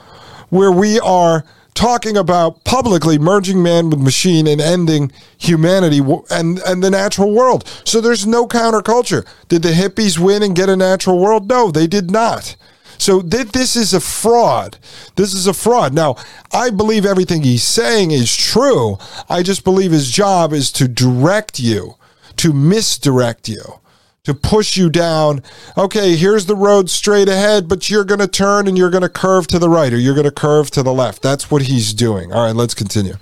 where 0.48 0.72
we 0.72 0.98
are 0.98 1.44
talking 1.74 2.16
about 2.16 2.64
publicly 2.64 3.18
merging 3.18 3.62
man 3.62 3.90
with 3.90 4.00
machine 4.00 4.46
and 4.46 4.58
ending 4.58 5.12
humanity 5.36 6.00
and, 6.30 6.58
and 6.60 6.82
the 6.82 6.90
natural 6.90 7.34
world. 7.34 7.68
So 7.84 8.00
there's 8.00 8.26
no 8.26 8.46
counterculture. 8.46 9.26
Did 9.48 9.60
the 9.60 9.72
hippies 9.72 10.18
win 10.18 10.42
and 10.42 10.56
get 10.56 10.70
a 10.70 10.76
natural 10.76 11.18
world? 11.18 11.50
No, 11.50 11.70
they 11.70 11.86
did 11.86 12.10
not. 12.10 12.56
So 13.00 13.22
th- 13.22 13.52
this 13.52 13.76
is 13.76 13.94
a 13.94 14.00
fraud. 14.00 14.78
This 15.16 15.32
is 15.32 15.46
a 15.46 15.54
fraud. 15.54 15.94
Now, 15.94 16.16
I 16.52 16.70
believe 16.70 17.06
everything 17.06 17.42
he's 17.42 17.64
saying 17.64 18.10
is 18.10 18.36
true. 18.36 18.98
I 19.28 19.42
just 19.42 19.64
believe 19.64 19.90
his 19.90 20.10
job 20.10 20.52
is 20.52 20.70
to 20.72 20.86
direct 20.86 21.58
you, 21.58 21.96
to 22.36 22.52
misdirect 22.52 23.48
you 23.48 23.80
to 24.24 24.34
push 24.34 24.76
you 24.76 24.90
down. 24.90 25.42
Okay, 25.76 26.14
here's 26.14 26.46
the 26.46 26.54
road 26.54 26.90
straight 26.90 27.28
ahead, 27.28 27.68
but 27.68 27.88
you're 27.88 28.04
going 28.04 28.20
to 28.20 28.28
turn 28.28 28.68
and 28.68 28.76
you're 28.76 28.90
going 28.90 29.02
to 29.02 29.08
curve 29.08 29.46
to 29.48 29.58
the 29.58 29.68
right 29.68 29.92
or 29.92 29.98
you're 29.98 30.14
going 30.14 30.24
to 30.24 30.30
curve 30.30 30.70
to 30.72 30.82
the 30.82 30.92
left. 30.92 31.22
That's 31.22 31.50
what 31.50 31.62
he's 31.62 31.94
doing. 31.94 32.32
All 32.32 32.44
right, 32.44 32.54
let's 32.54 32.74
continue. 32.74 33.14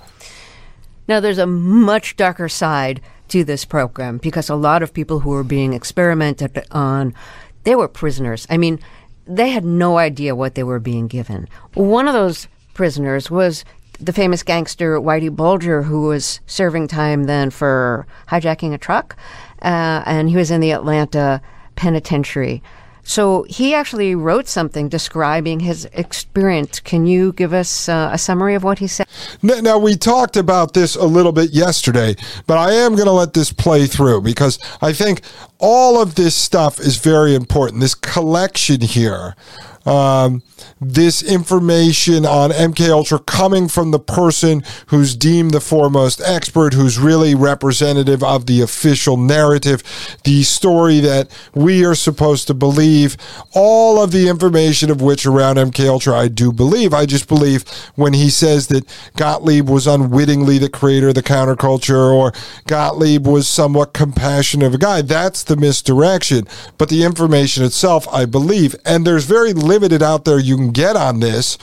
Now, 1.06 1.20
there's 1.20 1.38
a 1.38 1.46
much 1.46 2.16
darker 2.16 2.48
side 2.48 3.00
to 3.28 3.44
this 3.44 3.64
program 3.64 4.18
because 4.18 4.48
a 4.48 4.54
lot 4.54 4.82
of 4.82 4.92
people 4.92 5.20
who 5.20 5.30
were 5.30 5.44
being 5.44 5.72
experimented 5.72 6.64
on, 6.70 7.14
they 7.64 7.74
were 7.74 7.88
prisoners. 7.88 8.46
I 8.50 8.56
mean, 8.56 8.80
they 9.28 9.50
had 9.50 9.64
no 9.64 9.98
idea 9.98 10.34
what 10.34 10.54
they 10.54 10.62
were 10.62 10.80
being 10.80 11.06
given. 11.06 11.48
One 11.74 12.08
of 12.08 12.14
those 12.14 12.48
prisoners 12.74 13.30
was 13.30 13.64
the 14.00 14.12
famous 14.12 14.42
gangster 14.42 14.98
Whitey 14.98 15.34
Bulger, 15.34 15.82
who 15.82 16.02
was 16.02 16.40
serving 16.46 16.88
time 16.88 17.24
then 17.24 17.50
for 17.50 18.06
hijacking 18.28 18.72
a 18.72 18.78
truck, 18.78 19.16
uh, 19.62 20.02
and 20.06 20.30
he 20.30 20.36
was 20.36 20.50
in 20.50 20.60
the 20.60 20.70
Atlanta 20.70 21.42
penitentiary. 21.76 22.62
So 23.08 23.46
he 23.48 23.72
actually 23.72 24.14
wrote 24.14 24.48
something 24.48 24.90
describing 24.90 25.60
his 25.60 25.86
experience. 25.94 26.78
Can 26.78 27.06
you 27.06 27.32
give 27.32 27.54
us 27.54 27.88
uh, 27.88 28.10
a 28.12 28.18
summary 28.18 28.54
of 28.54 28.62
what 28.62 28.80
he 28.80 28.86
said? 28.86 29.06
Now, 29.40 29.78
we 29.78 29.96
talked 29.96 30.36
about 30.36 30.74
this 30.74 30.94
a 30.94 31.06
little 31.06 31.32
bit 31.32 31.52
yesterday, 31.52 32.16
but 32.46 32.58
I 32.58 32.72
am 32.72 32.96
going 32.96 33.06
to 33.06 33.12
let 33.12 33.32
this 33.32 33.50
play 33.50 33.86
through 33.86 34.20
because 34.20 34.58
I 34.82 34.92
think 34.92 35.22
all 35.58 36.02
of 36.02 36.16
this 36.16 36.34
stuff 36.34 36.78
is 36.78 36.98
very 36.98 37.34
important. 37.34 37.80
This 37.80 37.94
collection 37.94 38.82
here 38.82 39.34
um, 39.88 40.42
this 40.80 41.22
information 41.22 42.26
on 42.26 42.50
MK 42.50 42.90
Ultra 42.90 43.18
coming 43.20 43.68
from 43.68 43.90
the 43.90 43.98
person 43.98 44.62
who's 44.88 45.16
deemed 45.16 45.52
the 45.52 45.60
foremost 45.60 46.20
expert, 46.20 46.74
who's 46.74 46.98
really 46.98 47.34
representative 47.34 48.22
of 48.22 48.46
the 48.46 48.60
official 48.60 49.16
narrative, 49.16 49.82
the 50.24 50.42
story 50.42 51.00
that 51.00 51.30
we 51.54 51.84
are 51.84 51.94
supposed 51.94 52.46
to 52.48 52.54
believe. 52.54 53.16
All 53.54 54.02
of 54.02 54.12
the 54.12 54.28
information 54.28 54.90
of 54.90 55.00
which 55.00 55.24
around 55.24 55.56
MK 55.56 55.88
Ultra 55.88 56.16
I 56.16 56.28
do 56.28 56.52
believe. 56.52 56.92
I 56.92 57.06
just 57.06 57.26
believe 57.26 57.64
when 57.94 58.12
he 58.12 58.28
says 58.28 58.66
that 58.68 58.84
Gottlieb 59.16 59.68
was 59.68 59.86
unwittingly 59.86 60.58
the 60.58 60.68
creator 60.68 61.08
of 61.08 61.14
the 61.14 61.22
counterculture 61.22 62.12
or 62.12 62.32
Gottlieb 62.66 63.26
was 63.26 63.48
somewhat 63.48 63.94
compassionate 63.94 64.66
of 64.66 64.74
a 64.74 64.78
guy. 64.78 65.00
That's 65.00 65.42
the 65.42 65.56
misdirection. 65.56 66.46
But 66.76 66.90
the 66.90 67.04
information 67.04 67.64
itself, 67.64 68.06
I 68.12 68.26
believe, 68.26 68.76
and 68.84 69.06
there's 69.06 69.24
very 69.24 69.54
limited 69.54 69.77
limited 69.78 70.02
out 70.02 70.24
there 70.24 70.40
you 70.40 70.56
can 70.56 70.72
get 70.72 70.96
on 70.96 71.20
this 71.20 71.56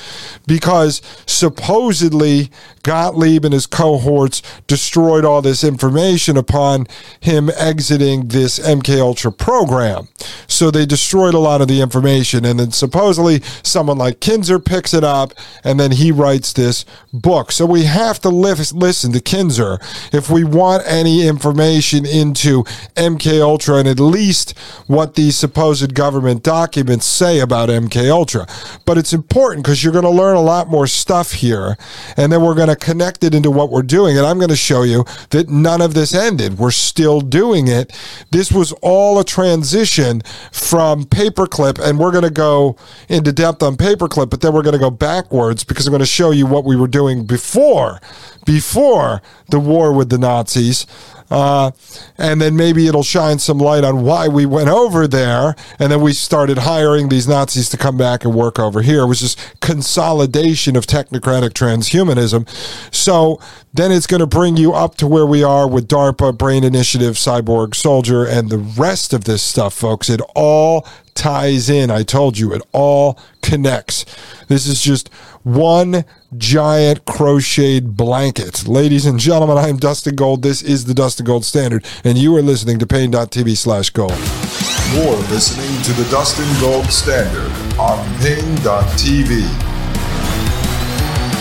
because 0.48 1.02
supposedly 1.26 2.50
Gottlieb 2.86 3.44
and 3.44 3.54
his 3.54 3.66
cohorts 3.66 4.42
destroyed 4.68 5.26
all 5.26 5.42
this 5.42 5.64
information 5.64 6.38
upon 6.38 6.86
him 7.20 7.50
exiting 7.58 8.28
this 8.28 8.60
MK 8.60 9.00
Ultra 9.02 9.32
program. 9.32 10.08
So 10.48 10.70
they 10.70 10.86
destroyed 10.86 11.34
a 11.34 11.40
lot 11.40 11.62
of 11.62 11.68
the 11.68 11.82
information 11.82 12.46
and 12.46 12.60
then 12.60 12.72
supposedly 12.72 13.42
someone 13.64 13.98
like 13.98 14.20
Kinzer 14.20 14.60
picks 14.60 14.94
it 14.94 15.04
up 15.04 15.34
and 15.64 15.80
then 15.80 15.92
he 15.92 16.12
writes 16.12 16.54
this 16.54 16.86
book. 17.12 17.52
So 17.52 17.66
we 17.66 17.84
have 17.86 18.20
to 18.22 18.30
li- 18.30 18.54
listen 18.74 19.12
to 19.14 19.20
Kinzer 19.20 19.80
if 20.14 20.30
we 20.30 20.44
want 20.44 20.84
any 20.86 21.28
information 21.28 22.06
into 22.06 22.64
MK 22.96 23.42
Ultra 23.42 23.78
and 23.78 23.88
at 23.88 24.00
least 24.00 24.58
what 24.86 25.16
these 25.16 25.36
supposed 25.36 25.96
government 25.96 26.44
documents 26.44 27.08
say 27.08 27.40
about 27.40 27.70
MK 27.70 27.95
Ultra. 27.96 28.48
But 28.86 28.98
it's 28.98 29.14
important 29.14 29.64
because 29.64 29.84
you're 29.84 29.94
going 29.94 30.04
to 30.04 30.10
learn 30.10 30.36
a 30.36 30.42
lot 30.42 30.68
more 30.68 30.88
stuff 30.88 31.32
here, 31.32 31.78
and 32.18 32.32
then 32.32 32.42
we're 32.42 32.56
going 32.56 32.70
to 32.70 32.76
connect 32.76 33.24
it 33.24 33.34
into 33.34 33.52
what 33.52 33.72
we're 33.72 33.82
doing. 33.82 34.18
And 34.18 34.26
I'm 34.26 34.38
going 34.38 34.50
to 34.50 34.56
show 34.56 34.84
you 34.84 35.06
that 35.30 35.50
none 35.50 35.82
of 35.82 35.94
this 35.94 36.14
ended. 36.14 36.58
We're 36.58 36.72
still 36.72 37.22
doing 37.22 37.68
it. 37.68 37.94
This 38.32 38.52
was 38.52 38.72
all 38.82 39.20
a 39.20 39.24
transition 39.24 40.22
from 40.52 41.04
paperclip, 41.04 41.80
and 41.80 42.00
we're 42.00 42.12
going 42.12 42.24
to 42.24 42.30
go 42.30 42.76
into 43.10 43.32
depth 43.32 43.64
on 43.64 43.78
paperclip, 43.78 44.30
but 44.30 44.42
then 44.42 44.54
we're 44.54 44.64
going 44.64 44.74
to 44.74 44.80
go 44.80 44.92
backwards 44.92 45.64
because 45.64 45.88
I'm 45.88 45.92
going 45.92 46.00
to 46.00 46.06
show 46.06 46.32
you 46.32 46.46
what 46.46 46.66
we 46.66 46.76
were 46.76 46.88
doing 46.88 47.26
before 47.26 48.00
before 48.46 49.22
the 49.50 49.60
war 49.60 49.92
with 49.92 50.10
the 50.10 50.18
Nazis. 50.18 50.86
Uh, 51.30 51.72
and 52.18 52.42
then 52.42 52.56
maybe 52.56 52.88
it'll 52.88 53.04
shine 53.04 53.40
some 53.40 53.58
light 53.58 53.84
on 53.84 54.04
why 54.04 54.28
we 54.28 54.46
went 54.46 54.70
over 54.70 55.08
there. 55.08 55.56
And 55.80 55.92
then 55.92 56.02
we 56.02 56.14
started 56.14 56.60
hiring 56.60 57.10
these 57.10 57.28
Nazis 57.28 57.70
to 57.70 57.78
come 57.78 57.98
back 57.98 58.24
and 58.24 58.34
work 58.34 58.60
over 58.60 58.82
here. 58.82 59.02
It 59.02 59.08
was 59.08 59.20
just 59.20 59.60
consolidation 59.60 60.76
of 60.76 60.86
technocratic 60.86 61.52
transhumanism. 61.52 62.48
So 62.94 63.40
then 63.74 63.92
it's 63.92 64.08
going 64.08 64.22
to 64.22 64.28
bring 64.28 64.56
you 64.58 64.74
up 64.74 64.96
to 64.96 65.08
where 65.08 65.26
we 65.26 65.44
are 65.44 65.68
with 65.68 65.88
DARPA, 65.88 66.38
Brain 66.38 66.64
Initiative, 66.64 67.16
Cyborg 67.16 67.76
Soldier, 67.76 68.26
and 68.26 68.50
the 68.50 68.58
rest 68.58 69.14
of 69.14 69.26
this 69.26 69.42
stuff, 69.42 69.74
folks. 69.74 70.10
It 70.10 70.22
all 70.36 70.88
ties 71.16 71.70
in. 71.70 71.90
I 71.90 72.04
told 72.04 72.38
you, 72.38 72.54
it 72.54 72.62
all 72.72 73.18
connects. 73.42 74.06
This 74.48 74.68
is 74.68 74.82
just 74.82 75.10
one 75.44 76.06
giant 76.38 77.06
crocheted 77.06 77.98
blanket. 77.98 78.68
Ladies 78.68 79.06
and 79.06 79.20
gentlemen, 79.20 79.58
I 79.58 79.70
am 79.70 79.78
Dustin 79.78 80.16
Gold. 80.16 80.44
This 80.44 80.62
is 80.62 80.86
the 80.86 80.94
Dustin 80.94 81.26
Gold 81.26 81.46
Standard, 81.46 81.86
and 82.04 82.18
you 82.18 82.36
are 82.36 82.42
listening 82.42 82.78
to 82.80 82.86
Paine.tv 82.86 83.58
slash 83.58 83.90
gold. 83.90 84.12
You're 84.94 85.18
listening 85.32 85.82
to 85.84 85.94
the 85.94 86.08
Dustin 86.12 86.48
Gold 86.60 86.86
Standard 86.88 87.52
on 87.80 88.06
Paine.tv. 88.20 89.42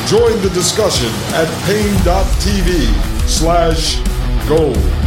Join 0.08 0.40
the 0.42 0.50
discussion 0.50 1.08
at 1.34 1.48
Paine.tv 1.66 3.28
slash 3.28 3.98
gold. 4.48 5.03